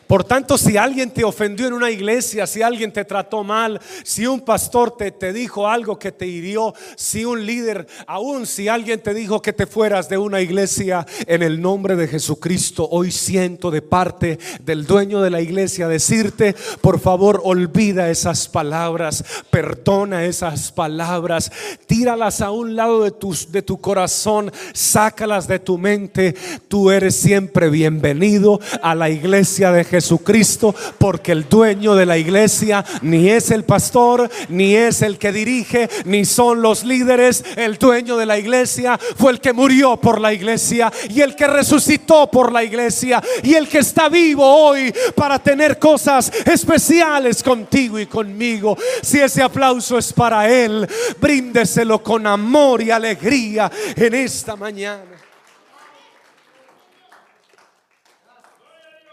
Por 0.06 0.22
tanto, 0.22 0.56
si 0.56 0.76
alguien 0.76 1.10
te 1.10 1.24
ofendió 1.24 1.66
en 1.66 1.72
una 1.72 1.90
iglesia, 1.90 2.46
si 2.46 2.62
alguien 2.62 2.92
te 2.92 3.04
trató 3.04 3.42
mal, 3.42 3.80
si 4.04 4.26
un 4.26 4.40
pastor 4.40 4.96
te, 4.96 5.10
te, 5.10 5.32
dijo 5.32 5.66
algo 5.66 5.98
que 5.98 6.12
te 6.12 6.26
hirió, 6.26 6.74
si 6.94 7.24
un 7.24 7.44
líder, 7.44 7.88
aún 8.06 8.46
si 8.46 8.68
alguien 8.68 9.02
te 9.02 9.14
dijo 9.14 9.42
que 9.42 9.52
te 9.52 9.66
fueras 9.66 10.08
de 10.08 10.16
una 10.16 10.40
iglesia, 10.40 11.04
en 11.26 11.42
el 11.42 11.60
nombre 11.60 11.96
de 11.96 12.06
Jesucristo, 12.06 12.88
hoy 12.88 13.10
siento 13.10 13.72
de 13.72 13.82
parte 13.82 14.38
del 14.62 14.86
dueño 14.86 15.20
de 15.20 15.30
la 15.30 15.40
iglesia 15.40 15.88
decirte, 15.88 16.54
por 16.80 17.00
favor, 17.00 17.40
olvida 17.42 18.08
esas 18.08 18.48
palabras, 18.48 19.24
perdona 19.50 20.24
esas 20.24 20.70
palabras, 20.70 21.50
tíralas 21.86 22.40
a 22.42 22.52
un 22.52 22.76
lado 22.76 23.02
de, 23.02 23.10
tus, 23.10 23.50
de 23.50 23.62
tu 23.62 23.80
corazón, 23.80 24.52
sácalas 24.72 25.48
de 25.48 25.58
tu 25.58 25.78
mente. 25.78 26.36
Tú 26.68 26.92
eres 26.92 27.16
siempre 27.16 27.70
bienvenido 27.70 28.60
a 28.82 28.94
la 28.94 29.10
iglesia 29.10 29.72
de 29.72 29.82
Jesucristo 29.82 29.95
Jesucristo, 29.96 30.74
porque 30.98 31.32
el 31.32 31.48
dueño 31.48 31.94
de 31.94 32.04
la 32.04 32.18
iglesia 32.18 32.84
ni 33.00 33.30
es 33.30 33.50
el 33.50 33.64
pastor, 33.64 34.28
ni 34.50 34.76
es 34.76 35.00
el 35.00 35.16
que 35.16 35.32
dirige, 35.32 35.88
ni 36.04 36.26
son 36.26 36.60
los 36.60 36.84
líderes. 36.84 37.42
El 37.56 37.78
dueño 37.78 38.18
de 38.18 38.26
la 38.26 38.38
iglesia 38.38 38.98
fue 39.16 39.32
el 39.32 39.40
que 39.40 39.54
murió 39.54 39.96
por 39.96 40.20
la 40.20 40.34
iglesia 40.34 40.92
y 41.08 41.22
el 41.22 41.34
que 41.34 41.46
resucitó 41.46 42.30
por 42.30 42.52
la 42.52 42.62
iglesia 42.62 43.22
y 43.42 43.54
el 43.54 43.68
que 43.68 43.78
está 43.78 44.10
vivo 44.10 44.44
hoy 44.44 44.92
para 45.14 45.38
tener 45.38 45.78
cosas 45.78 46.30
especiales 46.44 47.42
contigo 47.42 47.98
y 47.98 48.04
conmigo. 48.04 48.76
Si 49.02 49.18
ese 49.18 49.42
aplauso 49.42 49.96
es 49.96 50.12
para 50.12 50.46
él, 50.50 50.86
bríndeselo 51.18 52.02
con 52.02 52.26
amor 52.26 52.82
y 52.82 52.90
alegría 52.90 53.72
en 53.96 54.14
esta 54.14 54.56
mañana. 54.56 55.15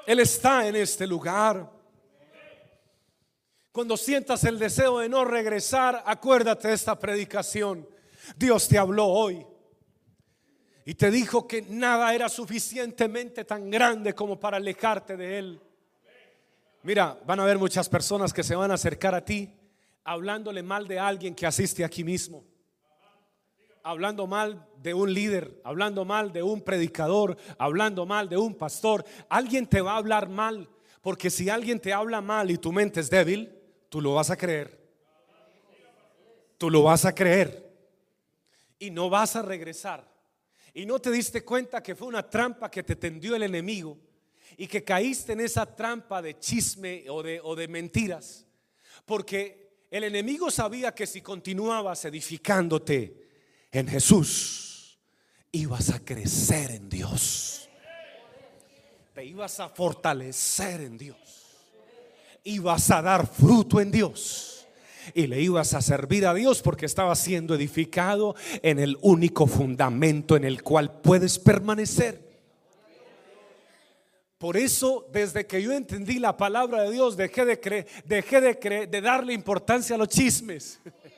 Él 0.05 0.19
está 0.19 0.67
en 0.67 0.75
este 0.75 1.07
lugar. 1.07 1.71
Cuando 3.71 3.97
sientas 3.97 4.43
el 4.43 4.59
deseo 4.59 4.99
de 4.99 5.09
no 5.09 5.25
regresar, 5.25 6.03
acuérdate 6.05 6.67
de 6.67 6.73
esta 6.75 6.97
predicación. 6.97 7.87
Dios 8.35 8.67
te 8.67 8.77
habló 8.77 9.07
hoy 9.07 9.45
y 10.85 10.93
te 10.93 11.09
dijo 11.09 11.47
que 11.47 11.63
nada 11.63 12.13
era 12.13 12.29
suficientemente 12.29 13.45
tan 13.45 13.69
grande 13.69 14.13
como 14.13 14.39
para 14.39 14.57
alejarte 14.57 15.17
de 15.17 15.39
Él. 15.39 15.61
Mira, 16.83 17.17
van 17.25 17.39
a 17.39 17.43
haber 17.43 17.57
muchas 17.57 17.89
personas 17.89 18.33
que 18.33 18.43
se 18.43 18.55
van 18.55 18.71
a 18.71 18.75
acercar 18.75 19.15
a 19.15 19.23
ti 19.23 19.51
hablándole 20.03 20.61
mal 20.61 20.87
de 20.87 20.99
alguien 20.99 21.33
que 21.33 21.45
asiste 21.45 21.83
aquí 21.83 22.03
mismo 22.03 22.43
hablando 23.83 24.25
mal 24.25 24.65
de 24.83 24.93
un 24.93 25.13
líder, 25.13 25.61
hablando 25.63 26.03
mal 26.03 26.33
de 26.33 26.43
un 26.43 26.61
predicador, 26.61 27.37
hablando 27.57 28.05
mal 28.05 28.27
de 28.27 28.35
un 28.35 28.53
pastor, 28.53 29.05
alguien 29.29 29.65
te 29.65 29.79
va 29.79 29.93
a 29.93 29.97
hablar 29.97 30.27
mal, 30.27 30.69
porque 31.01 31.29
si 31.29 31.49
alguien 31.49 31.79
te 31.79 31.93
habla 31.93 32.19
mal 32.19 32.51
y 32.51 32.57
tu 32.57 32.73
mente 32.73 32.99
es 32.99 33.09
débil, 33.09 33.57
tú 33.87 34.01
lo 34.01 34.13
vas 34.13 34.29
a 34.29 34.35
creer. 34.35 34.83
Tú 36.57 36.69
lo 36.69 36.83
vas 36.83 37.05
a 37.05 37.15
creer 37.15 37.73
y 38.77 38.91
no 38.91 39.09
vas 39.09 39.37
a 39.37 39.41
regresar. 39.41 40.05
Y 40.73 40.85
no 40.85 40.99
te 40.99 41.11
diste 41.11 41.45
cuenta 41.45 41.81
que 41.81 41.95
fue 41.95 42.07
una 42.09 42.29
trampa 42.29 42.69
que 42.69 42.83
te 42.83 42.97
tendió 42.97 43.35
el 43.35 43.43
enemigo 43.43 43.97
y 44.57 44.67
que 44.67 44.83
caíste 44.83 45.31
en 45.31 45.39
esa 45.39 45.65
trampa 45.65 46.21
de 46.21 46.39
chisme 46.39 47.05
o 47.09 47.23
de, 47.23 47.39
o 47.41 47.55
de 47.55 47.69
mentiras. 47.69 48.45
Porque 49.05 49.85
el 49.89 50.03
enemigo 50.03 50.51
sabía 50.51 50.93
que 50.93 51.07
si 51.07 51.21
continuabas 51.21 52.03
edificándote, 52.03 53.23
en 53.73 53.87
Jesús, 53.87 54.72
ibas 55.53 55.91
a 55.91 55.99
crecer 55.99 56.71
en 56.71 56.89
Dios. 56.89 57.69
Te 59.13 59.23
ibas 59.23 59.59
a 59.59 59.69
fortalecer 59.69 60.81
en 60.81 60.97
Dios. 60.97 61.17
Ibas 62.43 62.89
a 62.91 63.01
dar 63.01 63.27
fruto 63.27 63.79
en 63.79 63.91
Dios. 63.91 64.67
Y 65.13 65.27
le 65.27 65.39
ibas 65.41 65.73
a 65.73 65.81
servir 65.81 66.25
a 66.25 66.33
Dios 66.33 66.61
porque 66.61 66.87
estaba 66.87 67.15
siendo 67.15 67.53
edificado 67.55 68.35
en 68.63 68.79
el 68.79 68.97
único 69.01 69.47
fundamento 69.47 70.35
en 70.35 70.43
el 70.43 70.63
cual 70.63 70.99
puedes 71.01 71.37
permanecer. 71.37 72.33
Por 74.39 74.57
eso, 74.57 75.07
desde 75.13 75.45
que 75.45 75.61
yo 75.61 75.71
entendí 75.71 76.19
la 76.19 76.35
palabra 76.35 76.81
de 76.81 76.91
Dios, 76.91 77.15
dejé 77.15 77.45
de, 77.45 77.59
creer, 77.59 77.87
dejé 78.05 78.41
de, 78.41 78.87
de 78.87 79.01
darle 79.01 79.33
importancia 79.33 79.95
a 79.95 79.99
los 79.99 80.09
chismes. 80.09 80.81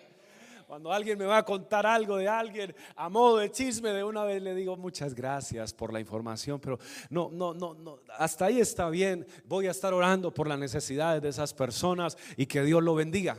Cuando 0.65 0.91
alguien 0.91 1.19
me 1.19 1.25
va 1.25 1.37
a 1.37 1.45
contar 1.45 1.85
algo 1.85 2.17
de 2.17 2.27
alguien 2.27 2.75
a 2.95 3.07
modo 3.07 3.37
de 3.37 3.51
chisme, 3.51 3.91
de 3.91 4.03
una 4.03 4.23
vez 4.23 4.41
le 4.41 4.55
digo 4.55 4.75
muchas 4.75 5.13
gracias 5.13 5.71
por 5.73 5.93
la 5.93 5.99
información, 5.99 6.59
pero 6.59 6.79
no, 7.11 7.29
no, 7.31 7.53
no, 7.53 7.75
no, 7.75 7.99
hasta 8.17 8.45
ahí 8.45 8.59
está 8.59 8.89
bien. 8.89 9.27
Voy 9.45 9.67
a 9.67 9.71
estar 9.71 9.93
orando 9.93 10.33
por 10.33 10.47
las 10.47 10.57
necesidades 10.57 11.21
de 11.21 11.29
esas 11.29 11.53
personas 11.53 12.17
y 12.35 12.47
que 12.47 12.63
Dios 12.63 12.81
lo 12.81 12.95
bendiga. 12.95 13.37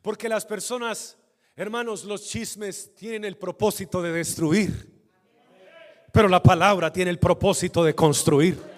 Porque 0.00 0.28
las 0.28 0.46
personas, 0.46 1.18
hermanos, 1.56 2.04
los 2.04 2.24
chismes 2.28 2.94
tienen 2.94 3.24
el 3.24 3.36
propósito 3.36 4.00
de 4.00 4.12
destruir, 4.12 4.94
pero 6.12 6.28
la 6.28 6.40
palabra 6.40 6.92
tiene 6.92 7.10
el 7.10 7.18
propósito 7.18 7.82
de 7.82 7.96
construir. 7.96 8.77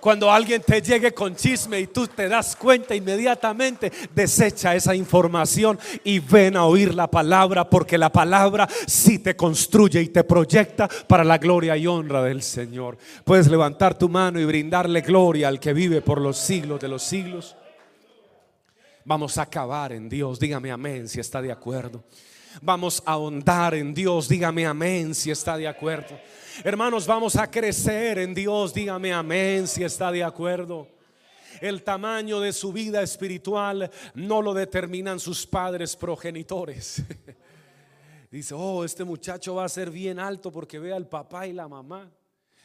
Cuando 0.00 0.30
alguien 0.30 0.62
te 0.62 0.80
llegue 0.80 1.12
con 1.12 1.34
chisme 1.34 1.80
y 1.80 1.86
tú 1.88 2.06
te 2.06 2.28
das 2.28 2.56
cuenta 2.56 2.94
inmediatamente, 2.94 3.92
desecha 4.14 4.74
esa 4.74 4.94
información 4.94 5.78
y 6.04 6.18
ven 6.18 6.56
a 6.56 6.64
oír 6.64 6.94
la 6.94 7.10
palabra, 7.10 7.68
porque 7.68 7.98
la 7.98 8.10
palabra 8.10 8.68
sí 8.86 9.18
te 9.18 9.36
construye 9.36 10.00
y 10.02 10.08
te 10.08 10.24
proyecta 10.24 10.88
para 11.06 11.24
la 11.24 11.38
gloria 11.38 11.76
y 11.76 11.86
honra 11.86 12.22
del 12.22 12.42
Señor. 12.42 12.96
Puedes 13.24 13.48
levantar 13.48 13.96
tu 13.96 14.08
mano 14.08 14.40
y 14.40 14.44
brindarle 14.44 15.00
gloria 15.00 15.48
al 15.48 15.60
que 15.60 15.72
vive 15.72 16.00
por 16.00 16.20
los 16.20 16.38
siglos 16.38 16.80
de 16.80 16.88
los 16.88 17.02
siglos. 17.02 17.56
Vamos 19.04 19.38
a 19.38 19.42
acabar 19.42 19.92
en 19.92 20.08
Dios. 20.08 20.38
Dígame 20.38 20.70
amén 20.70 21.08
si 21.08 21.18
está 21.18 21.40
de 21.40 21.50
acuerdo. 21.50 22.02
Vamos 22.62 23.02
a 23.04 23.12
ahondar 23.12 23.74
en 23.74 23.94
Dios. 23.94 24.28
Dígame 24.28 24.66
amén 24.66 25.14
si 25.14 25.30
está 25.30 25.56
de 25.56 25.68
acuerdo. 25.68 26.18
Hermanos, 26.64 27.06
vamos 27.06 27.36
a 27.36 27.50
crecer 27.50 28.18
en 28.18 28.34
Dios. 28.34 28.74
Dígame 28.74 29.12
amén 29.12 29.66
si 29.66 29.84
está 29.84 30.10
de 30.10 30.24
acuerdo. 30.24 30.88
El 31.60 31.82
tamaño 31.82 32.40
de 32.40 32.52
su 32.52 32.72
vida 32.72 33.02
espiritual 33.02 33.90
no 34.14 34.42
lo 34.42 34.54
determinan 34.54 35.18
sus 35.18 35.46
padres 35.46 35.96
progenitores. 35.96 37.02
Dice, 38.30 38.54
oh, 38.54 38.84
este 38.84 39.04
muchacho 39.04 39.54
va 39.54 39.64
a 39.64 39.68
ser 39.68 39.90
bien 39.90 40.18
alto 40.18 40.52
porque 40.52 40.78
ve 40.78 40.92
al 40.92 41.08
papá 41.08 41.46
y 41.46 41.52
la 41.52 41.66
mamá. 41.66 42.10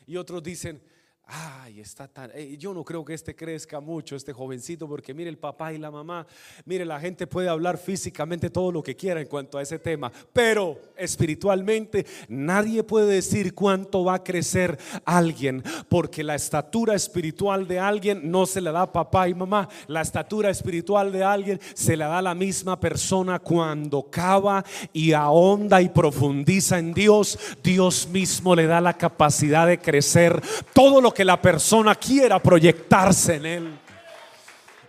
Y 0.06 0.18
otros 0.18 0.44
dicen, 0.44 0.82
Ay, 1.26 1.80
está 1.80 2.06
tan. 2.08 2.32
eh, 2.36 2.58
yo 2.60 2.74
no 2.74 2.84
creo 2.84 3.06
que 3.06 3.14
este 3.14 3.34
crezca 3.34 3.80
mucho, 3.80 4.16
este 4.16 4.34
jovencito, 4.34 4.90
porque 4.90 5.14
mire 5.14 5.30
el 5.30 5.38
papá 5.38 5.72
y 5.72 5.78
la 5.78 5.90
mamá. 5.90 6.28
Mire, 6.66 6.84
la 6.84 7.00
gente 7.00 7.28
puede 7.28 7.48
hablar 7.48 7.78
físicamente 7.78 8.50
todo 8.50 8.74
lo 8.74 8.84
que 8.84 8.98
quiera 8.98 9.22
en 9.22 9.28
cuanto 9.28 9.58
a 9.58 9.62
ese 9.62 9.80
tema, 9.80 10.12
pero 10.34 10.78
espiritualmente 10.98 12.06
nadie 12.28 12.84
puede 12.84 13.16
decir 13.16 13.54
cuánto 13.54 14.04
va 14.04 14.16
a 14.16 14.24
crecer 14.24 14.78
alguien, 15.06 15.64
porque 15.88 16.24
la 16.24 16.36
estatura 16.36 16.94
espiritual 16.94 17.70
de 17.70 17.80
alguien 17.80 18.30
no 18.30 18.46
se 18.46 18.60
la 18.60 18.74
da 18.74 18.92
papá 18.92 19.30
y 19.30 19.34
mamá. 19.34 19.70
La 19.88 20.02
estatura 20.02 20.50
espiritual 20.50 21.14
de 21.14 21.24
alguien 21.24 21.62
se 21.74 21.96
la 21.96 22.08
da 22.08 22.22
la 22.22 22.36
misma 22.36 22.78
persona 22.78 23.40
cuando 23.40 24.10
cava 24.10 24.66
y 24.92 25.14
ahonda 25.14 25.82
y 25.82 25.88
profundiza 25.88 26.80
en 26.80 26.94
Dios. 26.94 27.40
Dios 27.64 28.10
mismo 28.10 28.56
le 28.56 28.68
da 28.68 28.82
la 28.82 28.98
capacidad 28.98 29.68
de 29.68 29.80
crecer 29.80 30.42
todo 30.74 31.02
que 31.14 31.24
la 31.24 31.42
persona 31.42 31.96
quiera 31.96 32.40
proyectarse 32.42 33.36
en 33.36 33.46
él. 33.46 33.80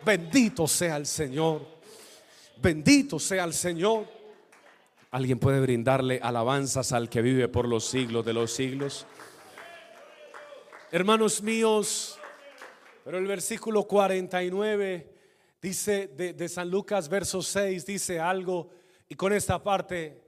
Bendito 0.05 0.67
sea 0.67 0.97
el 0.97 1.07
Señor. 1.07 1.67
Bendito 2.57 3.19
sea 3.19 3.45
el 3.45 3.53
Señor. 3.53 4.07
Alguien 5.11 5.39
puede 5.39 5.61
brindarle 5.61 6.19
alabanzas 6.23 6.93
al 6.93 7.09
que 7.09 7.23
vive 7.23 7.49
por 7.49 7.69
los 7.69 7.85
siglos 7.85 8.25
de 8.25 8.33
los 8.33 8.53
siglos. 8.53 9.07
Hermanos 10.91 11.43
míos, 11.43 12.19
pero 13.05 13.19
el 13.19 13.27
versículo 13.27 13.85
49 13.85 15.13
dice 15.61 16.09
de, 16.09 16.33
de 16.33 16.49
San 16.49 16.71
Lucas, 16.71 17.09
verso 17.09 17.43
6, 17.43 17.87
dice 17.87 18.21
algo, 18.21 18.71
y 19.09 19.15
con 19.15 19.33
esta 19.33 19.63
parte 19.63 20.23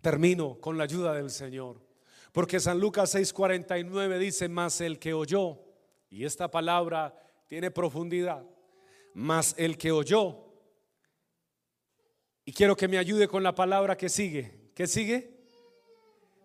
termino 0.00 0.58
con 0.60 0.76
la 0.76 0.84
ayuda 0.84 1.14
del 1.14 1.30
Señor. 1.30 1.83
Porque 2.34 2.58
San 2.58 2.80
Lucas 2.80 3.14
6:49 3.14 4.18
dice, 4.18 4.48
más 4.48 4.80
el 4.80 4.98
que 4.98 5.14
oyó, 5.14 5.60
y 6.10 6.24
esta 6.24 6.50
palabra 6.50 7.16
tiene 7.46 7.70
profundidad, 7.70 8.44
más 9.14 9.54
el 9.56 9.78
que 9.78 9.92
oyó, 9.92 10.44
y 12.44 12.52
quiero 12.52 12.74
que 12.74 12.88
me 12.88 12.98
ayude 12.98 13.28
con 13.28 13.44
la 13.44 13.54
palabra 13.54 13.96
que 13.96 14.08
sigue. 14.08 14.72
¿Qué 14.74 14.88
sigue? 14.88 15.30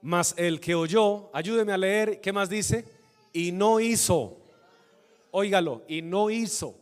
Más 0.03 0.35
el 0.37 0.59
que 0.59 0.75
oyó, 0.75 1.31
ayúdeme 1.33 1.73
a 1.73 1.77
leer, 1.77 2.21
¿qué 2.21 2.31
más 2.31 2.49
dice? 2.49 2.85
Y 3.33 3.51
no 3.51 3.79
hizo. 3.79 4.37
Óigalo, 5.31 5.85
y 5.87 6.03
no 6.03 6.29
hizo. 6.29 6.79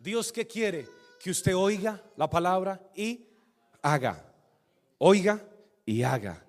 Dios 0.00 0.32
qué 0.32 0.48
quiere? 0.48 0.88
Que 1.20 1.30
usted 1.30 1.54
oiga 1.54 2.02
la 2.16 2.28
palabra 2.28 2.90
y 2.96 3.24
haga. 3.82 4.34
Oiga 4.98 5.40
y 5.86 6.02
haga. 6.02 6.44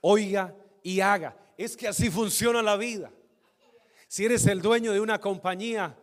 Oiga 0.00 0.52
y 0.86 1.00
haga. 1.00 1.36
Es 1.58 1.76
que 1.76 1.88
así 1.88 2.10
funciona 2.10 2.62
la 2.62 2.76
vida. 2.76 3.10
Si 4.06 4.24
eres 4.24 4.46
el 4.46 4.62
dueño 4.62 4.92
de 4.92 5.00
una 5.00 5.20
compañía 5.20 5.98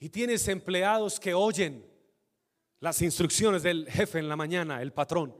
y 0.00 0.08
tienes 0.08 0.48
empleados 0.48 1.20
que 1.20 1.34
oyen 1.34 1.88
las 2.80 3.00
instrucciones 3.00 3.62
del 3.62 3.88
jefe 3.88 4.18
en 4.18 4.28
la 4.28 4.34
mañana, 4.34 4.82
el 4.82 4.92
patrón, 4.92 5.36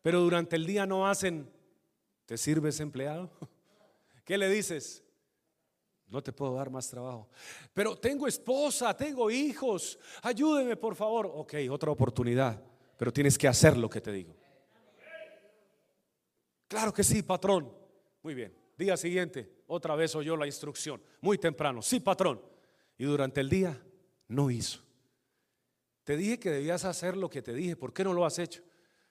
pero 0.00 0.20
durante 0.20 0.56
el 0.56 0.64
día 0.64 0.86
no 0.86 1.06
hacen, 1.06 1.52
¿te 2.24 2.38
sirves 2.38 2.80
empleado? 2.80 3.30
¿Qué 4.24 4.38
le 4.38 4.48
dices? 4.48 5.04
No 6.06 6.22
te 6.22 6.32
puedo 6.32 6.54
dar 6.54 6.70
más 6.70 6.88
trabajo. 6.88 7.28
Pero 7.74 7.98
tengo 7.98 8.26
esposa, 8.26 8.96
tengo 8.96 9.30
hijos, 9.30 9.98
ayúdeme 10.22 10.74
por 10.78 10.94
favor. 10.94 11.30
Ok, 11.34 11.52
otra 11.70 11.90
oportunidad, 11.90 12.64
pero 12.96 13.12
tienes 13.12 13.36
que 13.36 13.46
hacer 13.46 13.76
lo 13.76 13.90
que 13.90 14.00
te 14.00 14.10
digo. 14.10 14.34
Claro 16.66 16.94
que 16.94 17.04
sí, 17.04 17.22
patrón. 17.22 17.79
Muy 18.22 18.34
bien. 18.34 18.52
Día 18.76 18.96
siguiente, 18.96 19.50
otra 19.66 19.94
vez 19.94 20.14
oyó 20.14 20.36
la 20.36 20.46
instrucción. 20.46 21.02
Muy 21.20 21.38
temprano. 21.38 21.82
Sí, 21.82 22.00
patrón. 22.00 22.40
Y 22.96 23.04
durante 23.04 23.40
el 23.40 23.48
día 23.48 23.80
no 24.28 24.50
hizo. 24.50 24.80
Te 26.04 26.16
dije 26.16 26.38
que 26.38 26.50
debías 26.50 26.84
hacer 26.84 27.16
lo 27.16 27.28
que 27.28 27.42
te 27.42 27.52
dije. 27.52 27.76
¿Por 27.76 27.92
qué 27.92 28.04
no 28.04 28.12
lo 28.12 28.24
has 28.24 28.38
hecho? 28.38 28.62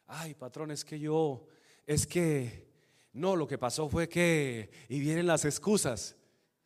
Ay, 0.08 0.34
patrón, 0.34 0.72
es 0.72 0.84
que 0.84 1.00
yo, 1.00 1.46
es 1.86 2.08
que, 2.08 2.68
no, 3.14 3.36
lo 3.36 3.48
que 3.48 3.58
pasó 3.58 3.88
fue 3.88 4.10
que, 4.10 4.72
y 4.90 5.00
vienen 5.00 5.28
las 5.28 5.46
excusas. 5.46 6.16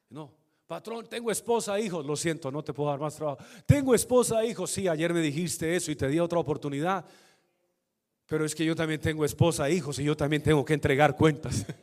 No, 0.10 0.34
patrón, 0.66 1.08
tengo 1.10 1.30
esposa, 1.30 1.80
hijos. 1.80 2.06
Lo 2.06 2.16
siento, 2.16 2.52
no 2.52 2.64
te 2.64 2.74
puedo 2.74 2.90
dar 2.90 3.00
más 3.00 3.16
trabajo. 3.16 3.44
Tengo 3.66 3.94
esposa, 3.94 4.46
hijos. 4.46 4.72
Sí, 4.72 4.88
ayer 4.88 5.14
me 5.14 5.22
dijiste 5.22 5.76
eso 5.76 5.92
y 5.92 5.96
te 5.96 6.08
di 6.08 6.20
otra 6.20 6.40
oportunidad. 6.40 7.06
Pero 8.26 8.46
es 8.46 8.56
que 8.56 8.64
yo 8.64 8.76
también 8.76 9.02
tengo 9.02 9.26
esposa, 9.26 9.70
hijos 9.70 10.00
y 10.00 10.06
yo 10.06 10.16
también 10.16 10.42
tengo 10.42 10.64
que 10.64 10.74
entregar 10.74 11.16
cuentas. 11.16 11.66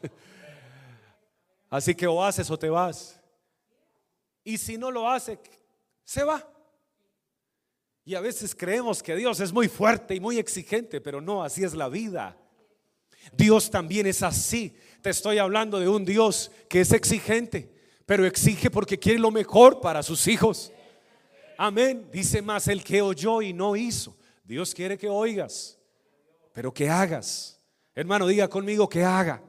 Así 1.71 1.95
que 1.95 2.09
o 2.09 2.23
haces 2.23 2.51
o 2.51 2.59
te 2.59 2.69
vas. 2.69 3.19
Y 4.43 4.59
si 4.59 4.77
no 4.77 4.91
lo 4.91 5.09
hace, 5.09 5.39
se 6.05 6.25
va. 6.25 6.47
Y 8.05 8.17
a 8.17 8.21
veces 8.21 8.55
creemos 8.55 9.03
que 9.03 9.15
Dios 9.15 9.39
es 9.39 9.53
muy 9.53 9.69
fuerte 9.69 10.17
y 10.17 10.21
muy 10.21 10.39
exigente, 10.39 11.01
pero 11.01 11.21
no, 11.21 11.45
así 11.45 11.63
es 11.63 11.75
la 11.75 11.89
vida. 11.89 12.37
Dios 13.33 13.71
también 13.71 14.07
es 14.07 14.23
así. 14.23 14.77
Te 15.01 15.11
estoy 15.11 15.39
hablando 15.39 15.79
de 15.79 15.89
un 15.89 16.05
Dios 16.05 16.51
que 16.69 16.81
es 16.81 16.93
exigente, 16.93 17.73
pero 18.05 18.27
exige 18.27 18.71
porque 18.71 18.99
quiere 18.99 19.21
lo 19.21 19.31
mejor 19.31 19.81
para 19.81 20.03
sus 20.03 20.27
hijos. 20.27 20.73
Amén. 21.57 22.09
Dice 22.11 22.43
más 22.43 22.67
el 22.67 22.83
que 22.83 23.01
oyó 23.03 23.43
y 23.43 23.53
no 23.53 23.77
hizo. 23.77 24.17
Dios 24.43 24.75
quiere 24.75 24.99
que 24.99 25.09
oigas, 25.09 25.79
pero 26.53 26.75
que 26.75 26.89
hagas. 26.89 27.61
Hermano, 27.95 28.27
diga 28.27 28.49
conmigo 28.49 28.89
que 28.89 29.05
haga. 29.05 29.41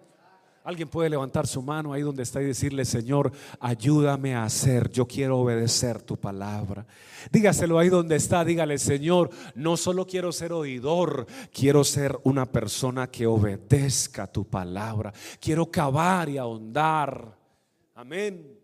Alguien 0.63 0.89
puede 0.89 1.10
levantar 1.10 1.47
su 1.47 1.63
mano 1.63 1.91
ahí 1.91 2.04
donde 2.04 2.21
está 2.21 2.39
y 2.39 2.45
decirle, 2.45 2.86
Señor, 2.86 3.32
ayúdame 3.60 4.36
a 4.36 4.43
hacer, 4.43 4.91
yo 4.91 5.08
quiero 5.08 5.39
obedecer 5.39 6.04
tu 6.04 6.17
palabra. 6.17 6.86
Dígaselo 7.32 7.80
ahí 7.80 7.89
donde 7.89 8.15
está, 8.15 8.45
dígale, 8.45 8.78
Señor, 8.78 9.32
no 9.56 9.76
solo 9.76 10.06
quiero 10.06 10.32
ser 10.32 10.54
oidor, 10.54 11.26
quiero 11.52 11.84
ser 11.84 12.19
una 12.26 12.45
persona 12.52 13.10
que 13.10 13.26
obedezca 13.26 14.32
tu 14.32 14.47
palabra. 14.47 15.12
Quiero 15.39 15.65
cavar 15.71 16.30
y 16.30 16.38
ahondar. 16.38 17.36
Amén. 17.95 18.60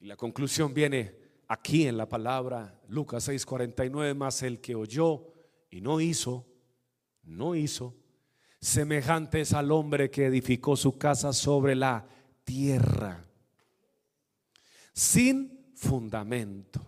Y 0.00 0.06
la 0.06 0.16
conclusión 0.16 0.72
viene 0.72 1.14
aquí 1.46 1.86
en 1.86 1.98
la 1.98 2.08
palabra, 2.08 2.80
Lucas 2.88 3.28
6:49, 3.28 4.14
más 4.14 4.42
el 4.42 4.62
que 4.62 4.74
oyó 4.74 5.26
y 5.68 5.82
no 5.82 6.00
hizo, 6.00 6.46
no 7.22 7.54
hizo 7.54 7.99
semejantes 8.60 9.54
al 9.54 9.72
hombre 9.72 10.10
que 10.10 10.26
edificó 10.26 10.76
su 10.76 10.98
casa 10.98 11.32
sobre 11.32 11.74
la 11.74 12.06
tierra, 12.44 13.24
sin 14.92 15.72
fundamento. 15.74 16.86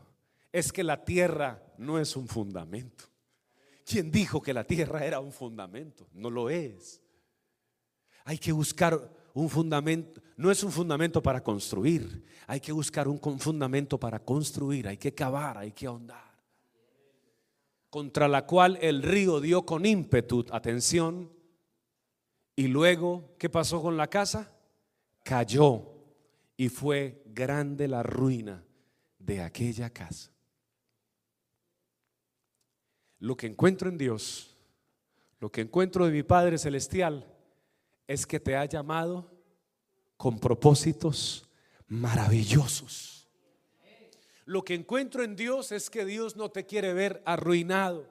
Es 0.52 0.70
que 0.70 0.84
la 0.84 1.02
tierra 1.02 1.62
no 1.78 1.98
es 1.98 2.14
un 2.14 2.28
fundamento. 2.28 3.04
¿Quién 3.86 4.10
dijo 4.10 4.42
que 4.42 4.52
la 4.52 4.64
tierra 4.64 5.04
era 5.04 5.18
un 5.20 5.32
fundamento? 5.32 6.08
No 6.12 6.30
lo 6.30 6.50
es. 6.50 7.00
Hay 8.24 8.38
que 8.38 8.52
buscar 8.52 9.10
un 9.34 9.48
fundamento, 9.48 10.20
no 10.36 10.50
es 10.50 10.62
un 10.62 10.70
fundamento 10.70 11.22
para 11.22 11.42
construir, 11.42 12.24
hay 12.46 12.60
que 12.60 12.70
buscar 12.70 13.08
un 13.08 13.18
fundamento 13.18 13.98
para 13.98 14.18
construir, 14.18 14.86
hay 14.86 14.98
que 14.98 15.14
cavar, 15.14 15.58
hay 15.58 15.72
que 15.72 15.86
ahondar. 15.86 16.32
Contra 17.88 18.28
la 18.28 18.46
cual 18.46 18.78
el 18.80 19.02
río 19.02 19.40
dio 19.40 19.64
con 19.64 19.86
ímpetu, 19.86 20.44
atención, 20.50 21.30
y 22.54 22.68
luego, 22.68 23.34
¿qué 23.38 23.48
pasó 23.48 23.80
con 23.80 23.96
la 23.96 24.08
casa? 24.08 24.52
Cayó 25.24 25.92
y 26.56 26.68
fue 26.68 27.22
grande 27.26 27.88
la 27.88 28.02
ruina 28.02 28.64
de 29.18 29.40
aquella 29.40 29.90
casa. 29.90 30.30
Lo 33.20 33.36
que 33.36 33.46
encuentro 33.46 33.88
en 33.88 33.96
Dios, 33.96 34.56
lo 35.40 35.50
que 35.50 35.60
encuentro 35.60 36.06
de 36.06 36.12
mi 36.12 36.22
Padre 36.22 36.58
Celestial, 36.58 37.26
es 38.06 38.26
que 38.26 38.40
te 38.40 38.56
ha 38.56 38.64
llamado 38.64 39.30
con 40.16 40.38
propósitos 40.38 41.48
maravillosos. 41.86 43.28
Lo 44.44 44.64
que 44.64 44.74
encuentro 44.74 45.22
en 45.22 45.36
Dios 45.36 45.72
es 45.72 45.88
que 45.88 46.04
Dios 46.04 46.36
no 46.36 46.50
te 46.50 46.66
quiere 46.66 46.92
ver 46.92 47.22
arruinado. 47.24 48.06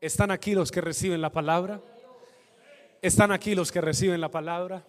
¿Están 0.00 0.30
aquí 0.30 0.54
los 0.54 0.70
que 0.70 0.80
reciben 0.80 1.20
la 1.20 1.32
palabra? 1.32 1.82
¿Están 3.02 3.32
aquí 3.32 3.54
los 3.54 3.72
que 3.72 3.80
reciben 3.80 4.20
la 4.20 4.30
palabra? 4.30 4.84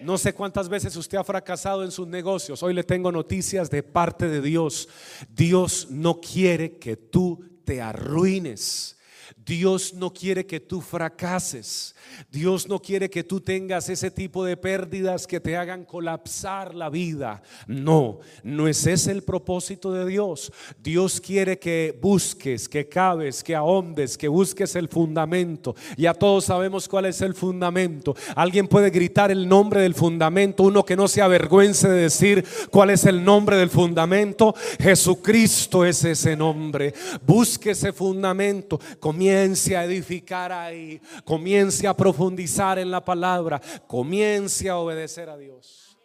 No 0.00 0.18
sé 0.18 0.34
cuántas 0.34 0.68
veces 0.68 0.96
usted 0.96 1.18
ha 1.18 1.24
fracasado 1.24 1.84
en 1.84 1.92
sus 1.92 2.08
negocios. 2.08 2.62
Hoy 2.64 2.74
le 2.74 2.82
tengo 2.82 3.12
noticias 3.12 3.70
de 3.70 3.84
parte 3.84 4.28
de 4.28 4.40
Dios. 4.40 4.88
Dios 5.28 5.86
no 5.88 6.20
quiere 6.20 6.78
que 6.78 6.96
tú 6.96 7.44
te 7.64 7.80
arruines. 7.80 8.98
Dios 9.36 9.94
no 9.94 10.12
quiere 10.12 10.46
que 10.46 10.60
tú 10.60 10.80
fracases. 10.80 11.94
Dios 12.30 12.68
no 12.68 12.80
quiere 12.80 13.10
que 13.10 13.24
tú 13.24 13.40
tengas 13.40 13.88
ese 13.88 14.10
tipo 14.10 14.44
de 14.44 14.56
pérdidas 14.56 15.26
que 15.26 15.40
te 15.40 15.56
hagan 15.56 15.84
colapsar 15.84 16.74
la 16.74 16.90
vida. 16.90 17.42
No, 17.66 18.20
no 18.42 18.68
es 18.68 18.86
ese 18.86 19.10
el 19.10 19.22
propósito 19.22 19.92
de 19.92 20.06
Dios. 20.06 20.52
Dios 20.82 21.20
quiere 21.20 21.58
que 21.58 21.98
busques, 22.00 22.68
que 22.68 22.88
cabes, 22.88 23.42
que 23.42 23.54
ahondes, 23.54 24.18
que 24.18 24.28
busques 24.28 24.74
el 24.76 24.88
fundamento. 24.88 25.74
Ya 25.96 26.14
todos 26.14 26.46
sabemos 26.46 26.88
cuál 26.88 27.06
es 27.06 27.20
el 27.20 27.34
fundamento. 27.34 28.14
Alguien 28.34 28.68
puede 28.68 28.90
gritar 28.90 29.30
el 29.30 29.48
nombre 29.48 29.82
del 29.82 29.94
fundamento, 29.94 30.64
uno 30.64 30.84
que 30.84 30.96
no 30.96 31.08
se 31.08 31.22
avergüence 31.22 31.88
de 31.88 32.02
decir 32.02 32.44
cuál 32.70 32.90
es 32.90 33.04
el 33.04 33.24
nombre 33.24 33.56
del 33.56 33.70
fundamento. 33.70 34.54
Jesucristo 34.80 35.84
es 35.84 36.04
ese 36.04 36.36
nombre. 36.36 36.94
Busque 37.26 37.70
ese 37.70 37.92
fundamento. 37.92 38.80
Comience 39.14 39.76
a 39.76 39.84
edificar 39.84 40.50
ahí. 40.50 41.00
Comience 41.24 41.86
a 41.86 41.94
profundizar 41.94 42.80
en 42.80 42.90
la 42.90 43.04
palabra. 43.04 43.60
Comience 43.86 44.68
a 44.68 44.76
obedecer 44.76 45.28
a 45.28 45.36
Dios. 45.36 45.96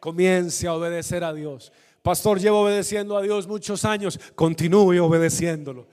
Comience 0.00 0.66
a 0.66 0.72
obedecer 0.72 1.22
a 1.22 1.34
Dios. 1.34 1.70
Pastor, 2.00 2.40
llevo 2.40 2.62
obedeciendo 2.62 3.14
a 3.14 3.20
Dios 3.20 3.46
muchos 3.46 3.84
años. 3.84 4.18
Continúe 4.34 5.04
obedeciéndolo. 5.04 5.86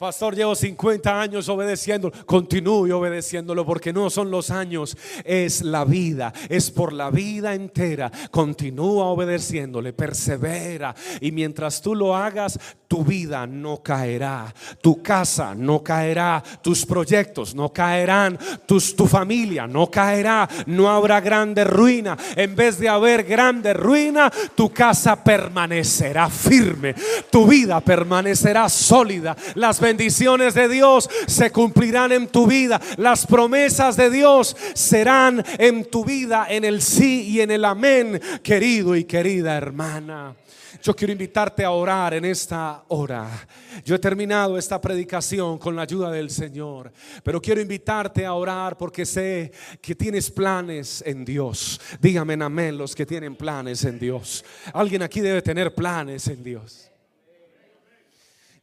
Pastor, 0.00 0.34
llevo 0.34 0.56
50 0.56 1.20
años 1.20 1.48
obedeciendo. 1.48 2.10
Continúe 2.26 2.90
obedeciéndolo 2.92 3.64
porque 3.64 3.92
no 3.92 4.10
son 4.10 4.30
los 4.32 4.50
años, 4.50 4.96
es 5.24 5.62
la 5.62 5.84
vida. 5.84 6.32
Es 6.48 6.72
por 6.72 6.92
la 6.92 7.10
vida 7.10 7.54
entera. 7.54 8.10
Continúa 8.32 9.04
obedeciéndole, 9.04 9.92
persevera. 9.92 10.92
Y 11.20 11.30
mientras 11.30 11.82
tú 11.82 11.94
lo 11.94 12.16
hagas, 12.16 12.58
tu 12.90 13.04
vida 13.04 13.46
no 13.46 13.80
caerá. 13.84 14.52
Tu 14.82 15.00
casa 15.00 15.54
no 15.54 15.80
caerá. 15.80 16.42
Tus 16.60 16.84
proyectos 16.84 17.54
no 17.54 17.72
caerán. 17.72 18.36
Tus, 18.66 18.96
tu 18.96 19.06
familia 19.06 19.68
no 19.68 19.88
caerá. 19.88 20.48
No 20.66 20.90
habrá 20.90 21.20
grande 21.20 21.62
ruina. 21.62 22.18
En 22.34 22.56
vez 22.56 22.80
de 22.80 22.88
haber 22.88 23.22
grande 23.22 23.74
ruina, 23.74 24.28
tu 24.56 24.70
casa 24.70 25.22
permanecerá 25.22 26.28
firme. 26.28 26.96
Tu 27.30 27.46
vida 27.46 27.80
permanecerá 27.80 28.68
sólida. 28.68 29.36
Las 29.54 29.78
bendiciones 29.78 30.54
de 30.54 30.68
Dios 30.68 31.08
se 31.28 31.52
cumplirán 31.52 32.10
en 32.10 32.26
tu 32.26 32.48
vida. 32.48 32.80
Las 32.96 33.24
promesas 33.24 33.96
de 33.96 34.10
Dios 34.10 34.56
serán 34.74 35.44
en 35.58 35.88
tu 35.88 36.04
vida 36.04 36.48
en 36.50 36.64
el 36.64 36.82
sí 36.82 37.28
y 37.28 37.40
en 37.40 37.52
el 37.52 37.64
amén, 37.66 38.20
querido 38.42 38.96
y 38.96 39.04
querida 39.04 39.56
hermana. 39.56 40.34
Yo 40.82 40.94
quiero 40.94 41.12
invitarte 41.12 41.64
a 41.64 41.70
orar 41.70 42.14
en 42.14 42.24
esta 42.24 42.84
hora. 42.88 43.46
Yo 43.84 43.94
he 43.94 43.98
terminado 43.98 44.56
esta 44.56 44.80
predicación 44.80 45.58
con 45.58 45.76
la 45.76 45.82
ayuda 45.82 46.10
del 46.10 46.30
Señor, 46.30 46.92
pero 47.22 47.40
quiero 47.40 47.60
invitarte 47.60 48.24
a 48.24 48.32
orar 48.32 48.78
porque 48.78 49.04
sé 49.04 49.52
que 49.80 49.94
tienes 49.94 50.30
planes 50.30 51.02
en 51.06 51.24
Dios. 51.24 51.80
Dígame 52.00 52.34
en 52.34 52.42
amén 52.42 52.78
los 52.78 52.94
que 52.94 53.04
tienen 53.04 53.36
planes 53.36 53.84
en 53.84 53.98
Dios. 53.98 54.44
Alguien 54.72 55.02
aquí 55.02 55.20
debe 55.20 55.42
tener 55.42 55.74
planes 55.74 56.26
en 56.28 56.42
Dios 56.42 56.90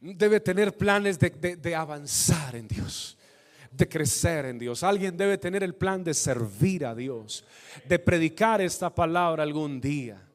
debe 0.00 0.40
tener 0.40 0.76
planes 0.76 1.18
de, 1.18 1.74
avanzar 1.74 2.54
en 2.54 2.68
Dios 2.68 3.16
de 3.70 3.86
crecer 3.86 4.46
en 4.46 4.58
Dios. 4.58 4.82
Alguien 4.82 5.16
debe 5.16 5.36
tener 5.36 5.62
el 5.62 5.74
plan 5.74 6.02
de 6.02 6.14
servir 6.14 6.86
a 6.86 6.94
Dios, 6.94 7.44
de 7.86 7.98
predicar 7.98 8.62
esta 8.62 8.92
palabra 8.94 9.42
algún 9.42 9.78
día. 9.78 10.27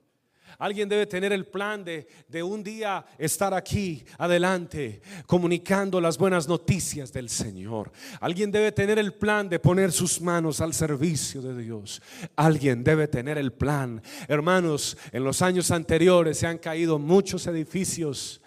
Alguien 0.59 0.89
debe 0.89 1.05
tener 1.05 1.33
el 1.33 1.45
plan 1.45 1.83
de, 1.83 2.07
de, 2.27 2.43
un 2.43 2.63
día 2.63 3.05
estar 3.17 3.53
aquí 3.53 4.03
adelante 4.17 5.01
comunicando 5.25 5.99
las 5.99 6.17
buenas 6.17 6.47
noticias 6.47 7.11
del 7.11 7.29
Señor. 7.29 7.91
Alguien 8.19 8.51
debe 8.51 8.71
tener 8.71 8.99
el 8.99 9.13
plan 9.13 9.49
de 9.49 9.59
poner 9.59 9.91
sus 9.91 10.21
manos 10.21 10.61
al 10.61 10.73
servicio 10.73 11.41
de 11.41 11.61
Dios. 11.61 12.01
Alguien 12.35 12.83
debe 12.83 13.07
tener 13.07 13.37
el 13.37 13.53
plan. 13.53 14.01
Hermanos, 14.27 14.97
en 15.11 15.23
los 15.23 15.41
años 15.41 15.71
anteriores 15.71 16.37
se 16.37 16.47
han 16.47 16.57
caído 16.57 16.99
muchos 16.99 17.47
edificios 17.47 18.41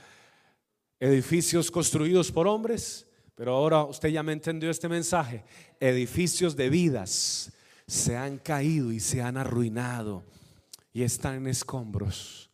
edificios 0.99 1.71
construidos 1.71 2.33
por 2.33 2.49
hombres, 2.49 3.07
pero 3.35 3.55
ahora 3.55 3.85
usted 3.85 4.09
ya 4.09 4.23
me 4.23 4.33
entendió 4.33 4.71
este 4.71 4.89
mensaje, 4.89 5.45
edificios 5.79 6.57
de 6.57 6.71
vidas 6.71 7.53
se 7.87 8.17
han 8.17 8.39
caído 8.39 8.93
y 8.93 9.01
se 9.01 9.23
han 9.23 9.37
arruinado 9.37 10.25
y 10.97 11.03
están 11.03 11.35
en 11.35 11.49
escombros. 11.49 12.49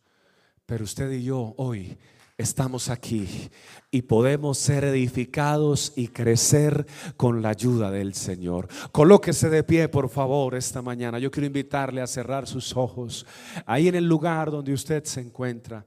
Pero 0.65 0.83
usted 0.83 1.09
y 1.13 1.23
yo 1.23 1.53
hoy 1.55 1.97
estamos 2.37 2.89
aquí 2.89 3.49
y 3.89 4.01
podemos 4.01 4.57
ser 4.57 4.83
edificados 4.83 5.93
y 5.95 6.09
crecer 6.09 6.85
con 7.15 7.41
la 7.41 7.51
ayuda 7.51 7.89
del 7.89 8.13
Señor. 8.13 8.67
Colóquese 8.91 9.49
de 9.49 9.63
pie, 9.63 9.87
por 9.87 10.09
favor, 10.09 10.55
esta 10.55 10.81
mañana. 10.81 11.19
Yo 11.19 11.31
quiero 11.31 11.47
invitarle 11.47 12.01
a 12.01 12.07
cerrar 12.07 12.45
sus 12.45 12.75
ojos 12.75 13.25
ahí 13.65 13.87
en 13.87 13.95
el 13.95 14.09
lugar 14.09 14.51
donde 14.51 14.73
usted 14.73 15.05
se 15.05 15.21
encuentra. 15.21 15.85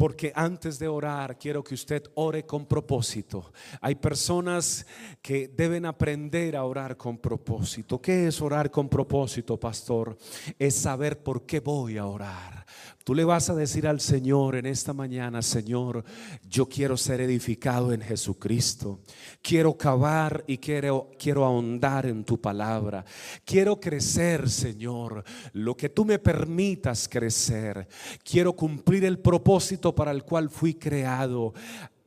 Porque 0.00 0.32
antes 0.34 0.78
de 0.78 0.88
orar, 0.88 1.36
quiero 1.36 1.62
que 1.62 1.74
usted 1.74 2.02
ore 2.14 2.46
con 2.46 2.64
propósito. 2.64 3.52
Hay 3.82 3.96
personas 3.96 4.86
que 5.20 5.48
deben 5.48 5.84
aprender 5.84 6.56
a 6.56 6.64
orar 6.64 6.96
con 6.96 7.18
propósito. 7.18 8.00
¿Qué 8.00 8.28
es 8.28 8.40
orar 8.40 8.70
con 8.70 8.88
propósito, 8.88 9.60
pastor? 9.60 10.16
Es 10.58 10.74
saber 10.74 11.22
por 11.22 11.44
qué 11.44 11.60
voy 11.60 11.98
a 11.98 12.06
orar. 12.06 12.64
Tú 13.04 13.14
le 13.14 13.24
vas 13.24 13.48
a 13.48 13.54
decir 13.54 13.86
al 13.86 13.98
Señor 14.00 14.56
en 14.56 14.66
esta 14.66 14.92
mañana, 14.92 15.40
Señor, 15.40 16.04
yo 16.48 16.68
quiero 16.68 16.98
ser 16.98 17.22
edificado 17.22 17.92
en 17.94 18.02
Jesucristo. 18.02 19.00
Quiero 19.40 19.76
cavar 19.76 20.44
y 20.46 20.58
quiero, 20.58 21.10
quiero 21.18 21.46
ahondar 21.46 22.04
en 22.04 22.24
tu 22.24 22.38
palabra. 22.38 23.04
Quiero 23.44 23.80
crecer, 23.80 24.50
Señor, 24.50 25.24
lo 25.54 25.74
que 25.76 25.88
tú 25.88 26.04
me 26.04 26.18
permitas 26.18 27.08
crecer. 27.08 27.88
Quiero 28.22 28.52
cumplir 28.52 29.06
el 29.06 29.18
propósito 29.18 29.94
para 29.94 30.10
el 30.10 30.22
cual 30.22 30.50
fui 30.50 30.74
creado 30.74 31.54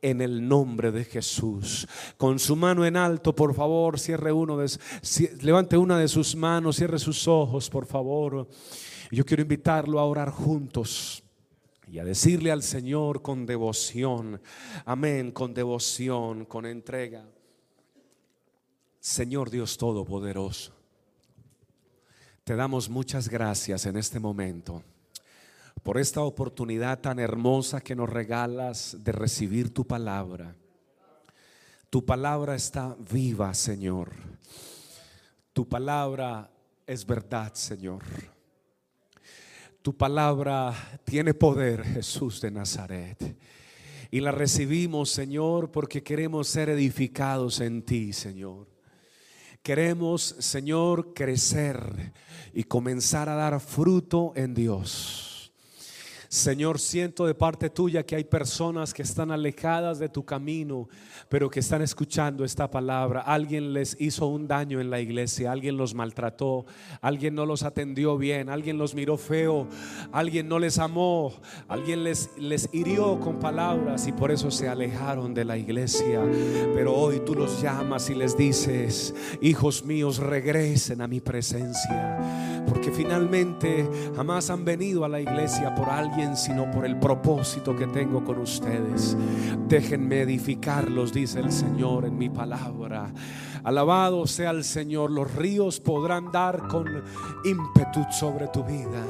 en 0.04 0.22
el 0.22 0.48
nombre 0.48 0.92
de 0.92 1.06
Jesús. 1.06 1.88
Con 2.18 2.38
su 2.38 2.56
mano 2.56 2.86
en 2.86 2.98
alto, 2.98 3.34
por 3.34 3.56
favor, 3.56 3.98
cierre 3.98 4.32
uno 4.32 4.58
de, 4.58 4.70
levante 5.42 5.76
una 5.76 5.98
de 5.98 6.08
sus 6.08 6.36
manos, 6.36 6.76
cierre 6.76 7.00
sus 7.00 7.28
ojos, 7.28 7.70
por 7.70 7.88
favor. 7.88 8.48
Yo 9.14 9.24
quiero 9.26 9.44
invitarlo 9.44 10.00
a 10.00 10.06
orar 10.06 10.32
juntos 10.32 11.24
y 11.88 12.00
a 12.00 12.04
decirle 12.04 12.52
al 12.52 12.64
Señor 12.64 13.22
con 13.22 13.46
devoción, 13.46 14.42
amén, 14.86 15.32
con 15.32 15.54
devoción, 15.54 16.46
con 16.46 16.66
entrega. 16.66 17.24
Señor 19.00 19.52
Dios 19.52 19.78
Todopoderoso, 19.78 20.74
te 22.44 22.56
damos 22.56 22.90
muchas 22.90 23.30
gracias 23.30 23.86
en 23.86 23.98
este 23.98 24.20
momento 24.20 24.82
por 25.84 26.00
esta 26.00 26.22
oportunidad 26.22 27.00
tan 27.00 27.20
hermosa 27.20 27.82
que 27.82 27.96
nos 27.96 28.10
regalas 28.10 28.98
de 29.04 29.12
recibir 29.12 29.72
tu 29.72 29.86
palabra. 29.86 30.56
Tu 31.92 32.04
palabra 32.04 32.56
está 32.56 32.96
viva, 33.12 33.54
Señor. 33.54 34.12
Tu 35.54 35.70
palabra 35.70 36.50
es 36.88 37.06
verdad, 37.06 37.54
Señor. 37.54 38.02
Tu 39.84 39.94
palabra 39.98 40.74
tiene 41.04 41.34
poder, 41.34 41.84
Jesús 41.84 42.40
de 42.40 42.50
Nazaret. 42.50 43.36
Y 44.10 44.22
la 44.22 44.32
recibimos, 44.32 45.10
Señor, 45.10 45.72
porque 45.72 46.02
queremos 46.02 46.48
ser 46.48 46.70
edificados 46.70 47.60
en 47.60 47.82
ti, 47.82 48.14
Señor. 48.14 48.66
Queremos, 49.62 50.38
Señor, 50.40 51.14
crecer 51.14 52.14
y 52.54 52.64
comenzar 52.64 53.28
a 53.28 53.36
dar 53.36 53.60
fruto 53.60 54.32
en 54.38 54.54
Dios. 54.54 55.33
Señor, 56.34 56.80
siento 56.80 57.28
de 57.28 57.36
parte 57.36 57.70
tuya 57.70 58.04
que 58.04 58.16
hay 58.16 58.24
personas 58.24 58.92
que 58.92 59.04
están 59.04 59.30
alejadas 59.30 60.00
de 60.00 60.10
tu 60.10 60.26
camino, 60.26 60.90
pero 61.30 61.48
que 61.48 61.60
están 61.60 61.84
escuchando 61.84 62.44
esta 62.44 62.72
palabra. 62.72 63.22
Alguien 63.22 63.72
les 63.72 63.96
hizo 64.02 64.26
un 64.26 64.48
daño 64.48 64.82
en 64.82 64.90
la 64.90 65.00
iglesia, 65.00 65.52
alguien 65.52 65.78
los 65.78 65.94
maltrató, 65.94 66.66
alguien 67.02 67.36
no 67.36 67.46
los 67.46 67.62
atendió 67.62 68.18
bien, 68.18 68.50
alguien 68.50 68.80
los 68.80 68.96
miró 68.96 69.16
feo, 69.16 69.68
alguien 70.12 70.48
no 70.48 70.58
les 70.58 70.80
amó, 70.80 71.34
alguien 71.68 72.04
les, 72.04 72.32
les 72.36 72.68
hirió 72.74 73.20
con 73.20 73.38
palabras 73.38 74.08
y 74.08 74.12
por 74.12 74.32
eso 74.32 74.50
se 74.50 74.68
alejaron 74.68 75.36
de 75.36 75.46
la 75.46 75.56
iglesia. 75.56 76.20
Pero 76.74 76.96
hoy 76.96 77.22
tú 77.24 77.36
los 77.36 77.62
llamas 77.62 78.10
y 78.10 78.16
les 78.16 78.36
dices, 78.36 79.14
hijos 79.40 79.86
míos, 79.86 80.18
regresen 80.18 81.00
a 81.02 81.08
mi 81.08 81.20
presencia, 81.20 82.64
porque 82.68 82.90
finalmente 82.90 83.88
jamás 84.16 84.50
han 84.50 84.66
venido 84.66 85.06
a 85.06 85.10
la 85.10 85.22
iglesia 85.22 85.76
por 85.76 85.92
alguien 85.92 86.23
sino 86.36 86.72
por 86.72 86.86
el 86.86 86.98
propósito 86.98 87.76
que 87.76 87.88
tengo 87.88 88.24
con 88.24 88.40
ustedes. 88.40 89.18
Déjenme 89.68 90.22
edificarlos, 90.22 91.12
dice 91.12 91.40
el 91.40 91.52
Señor 91.52 92.06
en 92.06 92.18
mi 92.18 92.30
palabra. 92.30 93.12
Alabado 93.64 94.26
sea 94.26 94.52
el 94.52 94.64
Señor, 94.64 95.12
los 95.12 95.34
ríos 95.36 95.80
podrán 95.80 96.32
dar 96.32 96.68
con 96.68 96.88
ímpetu 97.44 98.06
sobre 98.12 98.48
tu 98.48 98.64
vida. 98.64 99.04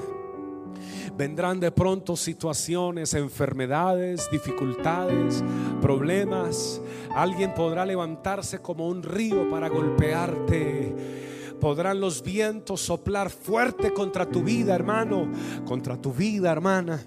vendrán 1.15 1.59
de 1.59 1.71
pronto 1.71 2.15
situaciones, 2.15 3.13
enfermedades, 3.13 4.27
dificultades, 4.31 5.43
problemas. 5.81 6.81
Alguien 7.15 7.53
podrá 7.53 7.85
levantarse 7.85 8.59
como 8.59 8.87
un 8.87 9.03
río 9.03 9.49
para 9.49 9.69
golpearte. 9.69 11.22
Podrán 11.63 12.01
los 12.01 12.21
vientos 12.21 12.81
soplar 12.81 13.29
fuerte 13.29 13.93
contra 13.93 14.25
tu 14.25 14.43
vida, 14.43 14.75
hermano, 14.75 15.29
contra 15.63 15.95
tu 15.95 16.11
vida, 16.11 16.51
hermana. 16.51 17.01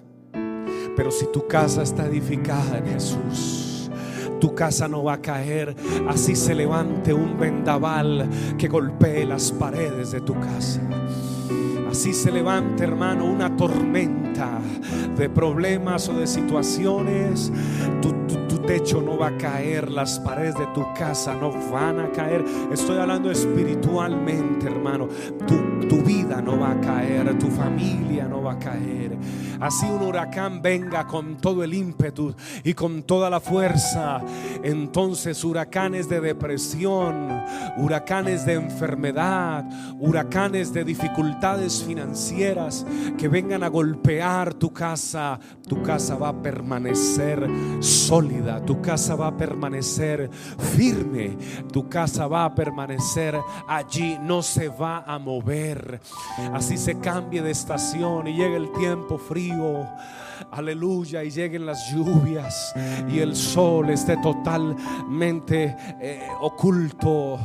Pero 0.95 1.11
si 1.11 1.27
tu 1.31 1.45
casa 1.45 1.83
está 1.83 2.07
edificada 2.07 2.79
en 2.79 2.87
Jesús, 2.87 3.91
tu 4.39 4.55
casa 4.55 4.87
no 4.87 5.03
va 5.03 5.13
a 5.13 5.21
caer. 5.21 5.75
Así 6.07 6.35
se 6.35 6.55
levante 6.55 7.13
un 7.13 7.37
vendaval 7.37 8.27
que 8.57 8.67
golpee 8.67 9.25
las 9.25 9.51
paredes 9.51 10.09
de 10.09 10.21
tu 10.21 10.33
casa. 10.39 10.81
Así 11.87 12.11
se 12.11 12.31
levante, 12.31 12.83
hermano, 12.83 13.25
una 13.25 13.55
tormenta 13.55 14.59
de 15.15 15.29
problemas 15.29 16.09
o 16.09 16.13
de 16.13 16.25
situaciones. 16.25 17.51
Tu, 18.01 18.11
techo 18.67 19.01
no 19.01 19.17
va 19.17 19.27
a 19.27 19.37
caer, 19.37 19.89
las 19.89 20.19
paredes 20.19 20.55
de 20.55 20.67
tu 20.67 20.85
casa 20.93 21.33
no 21.33 21.51
van 21.71 22.01
a 22.01 22.11
caer. 22.11 22.43
Estoy 22.71 22.97
hablando 22.97 23.31
espiritualmente, 23.31 24.67
hermano. 24.67 25.07
Tu, 25.47 25.87
tu 25.87 26.03
vida 26.03 26.26
no 26.27 26.59
va 26.59 26.71
a 26.71 26.81
caer, 26.81 27.37
tu 27.39 27.47
familia 27.47 28.27
no 28.27 28.43
va 28.43 28.53
a 28.53 28.59
caer. 28.59 29.17
Así 29.59 29.85
un 29.87 30.03
huracán 30.03 30.61
venga 30.61 31.07
con 31.07 31.37
todo 31.37 31.63
el 31.63 31.73
ímpetu 31.73 32.35
y 32.63 32.73
con 32.73 33.03
toda 33.03 33.29
la 33.29 33.39
fuerza. 33.39 34.21
Entonces 34.63 35.43
huracanes 35.43 36.07
de 36.09 36.21
depresión, 36.21 37.29
huracanes 37.77 38.45
de 38.45 38.53
enfermedad, 38.53 39.65
huracanes 39.99 40.73
de 40.73 40.83
dificultades 40.83 41.83
financieras 41.83 42.85
que 43.17 43.27
vengan 43.27 43.63
a 43.63 43.69
golpear 43.69 44.53
tu 44.53 44.71
casa, 44.71 45.39
tu 45.67 45.81
casa 45.81 46.15
va 46.15 46.29
a 46.29 46.41
permanecer 46.41 47.47
sólida, 47.79 48.63
tu 48.63 48.81
casa 48.81 49.15
va 49.15 49.27
a 49.27 49.37
permanecer 49.37 50.29
firme, 50.75 51.37
tu 51.71 51.89
casa 51.89 52.27
va 52.27 52.45
a 52.45 52.53
permanecer 52.53 53.39
allí, 53.67 54.17
no 54.21 54.41
se 54.41 54.69
va 54.69 55.03
a 55.05 55.17
mover. 55.17 55.99
Así 56.53 56.77
se 56.77 56.99
cambie 56.99 57.41
de 57.41 57.51
estación 57.51 58.27
y 58.27 58.35
llega 58.35 58.57
el 58.57 58.71
tiempo 58.71 59.17
frío 59.17 59.87
aleluya, 60.51 61.23
y 61.23 61.29
lleguen 61.29 61.65
las 61.65 61.91
lluvias 61.91 62.73
y 63.09 63.19
el 63.19 63.35
sol 63.35 63.89
esté 63.89 64.17
totalmente 64.17 65.75
eh, 66.01 66.27
oculto. 66.41 67.39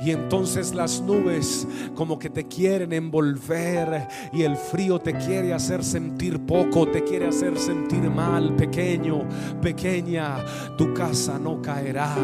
Y 0.00 0.10
entonces 0.10 0.74
las 0.74 1.00
nubes 1.00 1.66
como 1.94 2.18
que 2.18 2.30
te 2.30 2.46
quieren 2.46 2.92
envolver 2.92 4.08
y 4.32 4.42
el 4.42 4.56
frío 4.56 4.98
te 4.98 5.14
quiere 5.14 5.52
hacer 5.52 5.84
sentir 5.84 6.44
poco, 6.46 6.86
te 6.86 7.02
quiere 7.04 7.28
hacer 7.28 7.58
sentir 7.58 8.10
mal, 8.10 8.54
pequeño, 8.56 9.22
pequeña. 9.60 10.36
Tu 10.76 10.92
casa 10.94 11.38
no 11.38 11.60
caerá. 11.60 12.16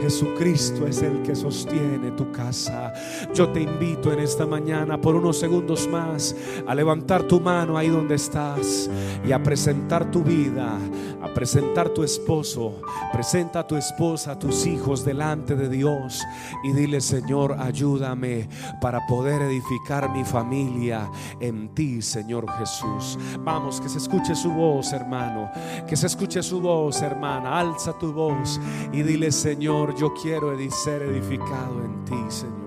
Jesucristo 0.00 0.86
es 0.86 1.02
el 1.02 1.22
que 1.22 1.34
sostiene 1.34 2.10
tu 2.12 2.30
casa. 2.32 2.92
Yo 3.34 3.48
te 3.48 3.60
invito 3.60 4.12
en 4.12 4.20
esta 4.20 4.46
mañana 4.46 5.00
por 5.00 5.14
unos 5.14 5.38
segundos 5.38 5.88
más 5.88 6.34
a 6.66 6.74
levantar 6.74 7.22
tu 7.24 7.40
mano 7.40 7.76
ahí 7.76 7.88
donde 7.88 8.14
estás 8.14 8.90
y 9.26 9.32
a 9.32 9.42
presentar 9.46 10.10
tu 10.10 10.24
vida, 10.24 10.76
a 11.22 11.32
presentar 11.32 11.90
tu 11.90 12.02
esposo, 12.02 12.80
presenta 13.12 13.60
a 13.60 13.66
tu 13.66 13.76
esposa, 13.76 14.32
a 14.32 14.38
tus 14.40 14.66
hijos 14.66 15.04
delante 15.04 15.54
de 15.54 15.68
Dios 15.68 16.20
y 16.64 16.72
dile, 16.72 17.00
Señor, 17.00 17.54
ayúdame 17.56 18.48
para 18.80 19.06
poder 19.06 19.42
edificar 19.42 20.10
mi 20.10 20.24
familia 20.24 21.08
en 21.38 21.72
ti, 21.76 22.02
Señor 22.02 22.50
Jesús. 22.58 23.16
Vamos, 23.38 23.80
que 23.80 23.88
se 23.88 23.98
escuche 23.98 24.34
su 24.34 24.50
voz, 24.50 24.92
hermano, 24.92 25.48
que 25.86 25.94
se 25.94 26.08
escuche 26.08 26.42
su 26.42 26.60
voz, 26.60 27.00
hermana. 27.00 27.60
Alza 27.60 27.96
tu 27.96 28.12
voz 28.12 28.60
y 28.92 29.04
dile, 29.04 29.30
Señor, 29.30 29.94
yo 29.94 30.12
quiero 30.12 30.58
ser 30.70 31.02
edificado 31.02 31.84
en 31.84 32.04
ti, 32.04 32.18
Señor. 32.30 32.66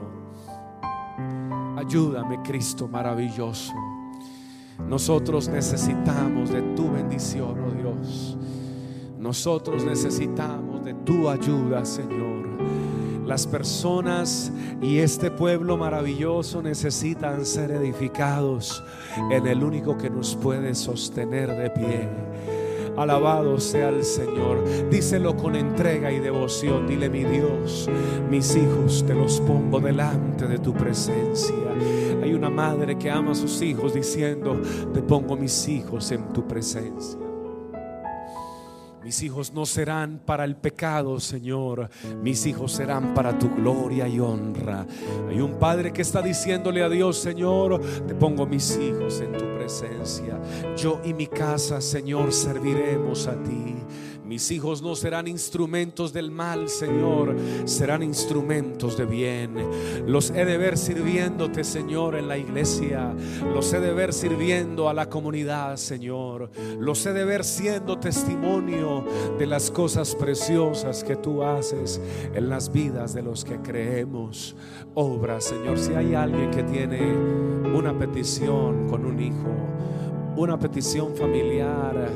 Ayúdame, 1.78 2.42
Cristo 2.42 2.88
maravilloso. 2.88 3.74
Nosotros 4.88 5.48
necesitamos 5.48 6.52
de 6.52 6.62
tu 6.76 6.92
bendición, 6.92 7.56
oh 7.60 7.72
Dios. 7.72 8.38
Nosotros 9.20 9.84
necesitamos 9.84 10.84
de 10.84 10.94
tu 10.94 11.30
ayuda, 11.30 11.86
Señor. 11.86 12.48
Las 13.26 13.46
personas 13.46 14.52
y 14.82 14.98
este 14.98 15.30
pueblo 15.30 15.78
maravilloso 15.78 16.64
necesitan 16.64 17.46
ser 17.46 17.70
edificados 17.70 18.84
en 19.30 19.46
el 19.46 19.64
único 19.64 19.98
que 19.98 20.10
nos 20.10 20.36
puede 20.36 20.74
sostener 20.74 21.56
de 21.56 21.70
pie. 21.70 22.10
Alabado 23.02 23.60
sea 23.60 23.90
el 23.90 24.04
Señor. 24.04 24.90
Díselo 24.90 25.36
con 25.36 25.56
entrega 25.56 26.12
y 26.12 26.20
devoción. 26.20 26.88
Dile, 26.88 27.10
mi 27.10 27.24
Dios, 27.24 27.90
mis 28.30 28.56
hijos 28.56 29.06
te 29.06 29.14
los 29.14 29.40
pongo 29.42 29.80
delante 29.80 30.48
de 30.48 30.58
tu 30.58 30.74
presencia. 30.74 31.56
Hay 32.22 32.34
una 32.34 32.50
madre 32.50 32.98
que 32.98 33.10
ama 33.10 33.32
a 33.32 33.36
sus 33.36 33.62
hijos 33.62 33.94
diciendo, 33.94 34.62
te 34.94 35.02
pongo 35.02 35.38
mis 35.38 35.68
hijos 35.68 36.12
en 36.12 36.34
tu 36.34 36.46
presencia. 36.48 37.20
Mis 39.04 39.24
hijos 39.24 39.54
no 39.54 39.66
serán 39.66 40.20
para 40.24 40.44
el 40.44 40.56
pecado, 40.56 41.20
Señor. 41.20 41.90
Mis 42.22 42.46
hijos 42.46 42.74
serán 42.74 43.14
para 43.16 43.40
tu 43.40 43.50
gloria 43.50 44.08
y 44.08 44.20
honra. 44.20 44.86
Hay 45.28 45.40
un 45.40 45.58
padre 45.58 45.92
que 45.92 46.02
está 46.02 46.22
diciéndole 46.22 46.84
a 46.84 46.90
Dios, 46.90 47.18
Señor, 47.18 47.82
te 48.06 48.14
pongo 48.14 48.46
mis 48.46 48.78
hijos 48.78 49.22
en 49.22 49.32
tu 49.32 49.40
presencia. 49.40 49.59
Yo 50.76 51.00
y 51.04 51.14
mi 51.14 51.28
casa, 51.28 51.80
Señor, 51.80 52.34
serviremos 52.34 53.28
a 53.28 53.42
ti. 53.44 53.76
Mis 54.30 54.52
hijos 54.52 54.84
no 54.84 54.96
serán 54.96 55.28
instrumentos 55.28 56.14
del 56.14 56.30
mal, 56.30 56.70
Señor, 56.70 57.36
serán 57.66 58.04
instrumentos 58.04 58.96
de 58.96 59.06
bien. 59.06 59.56
Los 60.06 60.30
he 60.30 60.46
de 60.46 60.56
ver 60.58 60.78
sirviéndote, 60.78 61.64
Señor, 61.64 62.16
en 62.16 62.28
la 62.28 62.38
iglesia. 62.38 63.12
Los 63.56 63.74
he 63.74 63.80
de 63.80 63.92
ver 63.92 64.14
sirviendo 64.14 64.88
a 64.88 64.94
la 64.94 65.10
comunidad, 65.10 65.78
Señor. 65.78 66.52
Los 66.80 67.04
he 67.08 67.14
de 67.14 67.26
ver 67.26 67.44
siendo 67.44 67.98
testimonio 67.98 69.04
de 69.40 69.48
las 69.48 69.72
cosas 69.72 70.14
preciosas 70.14 71.04
que 71.04 71.16
tú 71.16 71.42
haces 71.42 72.00
en 72.32 72.50
las 72.50 72.72
vidas 72.72 73.16
de 73.16 73.24
los 73.24 73.44
que 73.44 73.58
creemos. 73.58 74.56
Obra, 74.94 75.42
Señor, 75.42 75.80
si 75.80 75.94
hay 75.94 76.14
alguien 76.14 76.52
que 76.52 76.62
tiene 76.62 77.49
una 77.74 77.98
petición 77.98 78.88
con 78.88 79.06
un 79.06 79.20
hijo, 79.22 79.52
una 80.36 80.58
petición 80.58 81.16
familiar, 81.16 82.10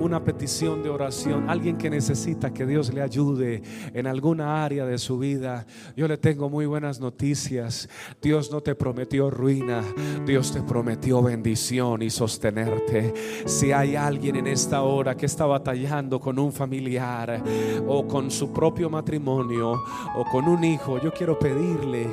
una 0.00 0.22
petición 0.22 0.82
de 0.82 0.90
oración, 0.90 1.48
alguien 1.48 1.76
que 1.76 1.90
necesita 1.90 2.52
que 2.52 2.66
Dios 2.66 2.92
le 2.92 3.02
ayude 3.02 3.62
en 3.92 4.06
alguna 4.06 4.64
área 4.64 4.86
de 4.86 4.98
su 4.98 5.18
vida, 5.18 5.66
yo 5.96 6.06
le 6.06 6.16
tengo 6.16 6.48
muy 6.48 6.66
buenas 6.66 7.00
noticias. 7.00 7.88
Dios 8.22 8.50
no 8.50 8.60
te 8.60 8.74
prometió 8.74 9.30
ruina, 9.30 9.82
Dios 10.24 10.52
te 10.52 10.62
prometió 10.62 11.22
bendición 11.22 12.02
y 12.02 12.10
sostenerte. 12.10 13.12
Si 13.46 13.72
hay 13.72 13.96
alguien 13.96 14.36
en 14.36 14.46
esta 14.46 14.82
hora 14.82 15.16
que 15.16 15.26
está 15.26 15.46
batallando 15.46 16.20
con 16.20 16.38
un 16.38 16.52
familiar 16.52 17.42
o 17.86 18.06
con 18.06 18.30
su 18.30 18.52
propio 18.52 18.88
matrimonio 18.90 19.72
o 20.16 20.24
con 20.30 20.46
un 20.46 20.64
hijo, 20.64 21.00
yo 21.00 21.12
quiero 21.12 21.38
pedirle, 21.38 22.06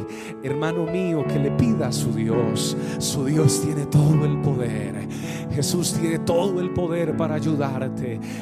hermano 0.43 0.85
mío, 0.85 1.25
que 1.27 1.39
le 1.39 1.51
pida 1.51 1.87
a 1.87 1.91
su 1.91 2.11
Dios. 2.13 2.75
Su 2.97 3.25
Dios 3.25 3.61
tiene 3.61 3.85
todo 3.85 4.25
el 4.25 4.41
poder. 4.41 5.07
Jesús 5.53 5.93
tiene 5.93 6.19
todo 6.19 6.59
el 6.59 6.71
poder 6.71 7.15
para 7.15 7.35
ayudar 7.35 7.74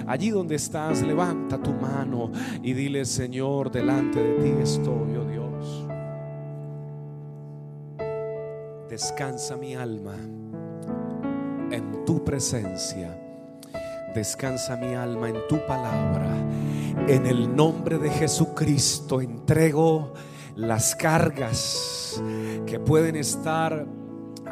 Allí 0.08 0.30
donde 0.30 0.56
estás, 0.56 1.02
levanta 1.02 1.58
tu 1.62 1.74
mano 1.74 2.32
y 2.62 2.74
dile, 2.74 3.04
Señor, 3.06 3.72
delante 3.72 4.22
de 4.22 4.34
ti 4.44 4.54
estoy, 4.62 5.16
oh 5.16 5.26
Dios. 5.26 5.88
Descansa 8.90 9.58
mi 9.58 9.76
alma 9.76 10.16
en 11.72 12.06
tu 12.06 12.24
presencia. 12.24 13.20
Descansa 14.14 14.78
mi 14.78 14.94
alma 14.94 15.30
en 15.30 15.48
tu 15.50 15.58
palabra. 15.66 16.36
En 17.08 17.26
el 17.26 17.56
nombre 17.56 17.98
de 17.98 18.12
Jesucristo 18.12 19.20
entrego 19.20 20.14
las 20.56 20.96
cargas 20.96 22.22
que 22.68 22.80
pueden 22.80 23.16
estar 23.16 23.88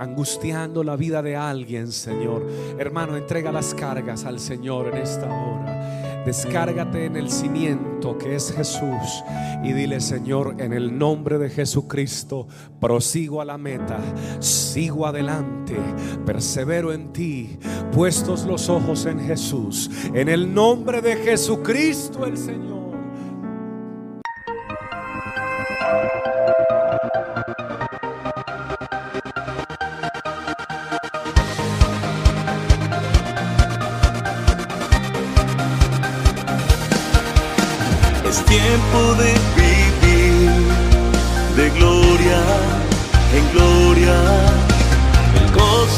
angustiando 0.02 0.84
la 0.84 0.95
vida 0.95 1.22
de 1.22 1.36
alguien, 1.36 1.91
Señor. 1.91 2.47
Hermano, 2.80 3.16
entrega 3.16 3.52
las 3.52 3.76
cargas 3.76 4.26
al 4.26 4.39
Señor 4.39 4.88
en 4.88 4.97
esta 4.97 5.28
hora. 5.28 6.24
Descárgate 6.26 7.06
en 7.06 7.16
el 7.16 7.30
cimiento 7.30 8.18
que 8.18 8.36
es 8.36 8.52
Jesús 8.52 9.24
y 9.64 9.74
dile, 9.74 9.99
Señor, 9.99 10.56
en 10.58 10.74
el 10.74 10.97
nombre 10.97 11.38
de 11.38 11.52
Jesucristo, 11.52 12.47
prosigo 12.80 13.41
a 13.41 13.45
la 13.45 13.60
meta, 13.60 13.99
sigo 14.39 15.06
adelante, 15.06 15.78
persevero 16.26 16.93
en 16.93 17.14
ti, 17.14 17.60
puestos 17.91 18.45
los 18.45 18.70
ojos 18.70 19.06
en 19.06 19.20
Jesús, 19.20 19.89
en 20.16 20.30
el 20.30 20.52
nombre 20.52 21.02
de 21.02 21.16
Jesucristo 21.18 22.26
el 22.26 22.38
Señor. 22.38 22.81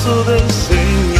brazo 0.03 0.23
del 0.25 1.12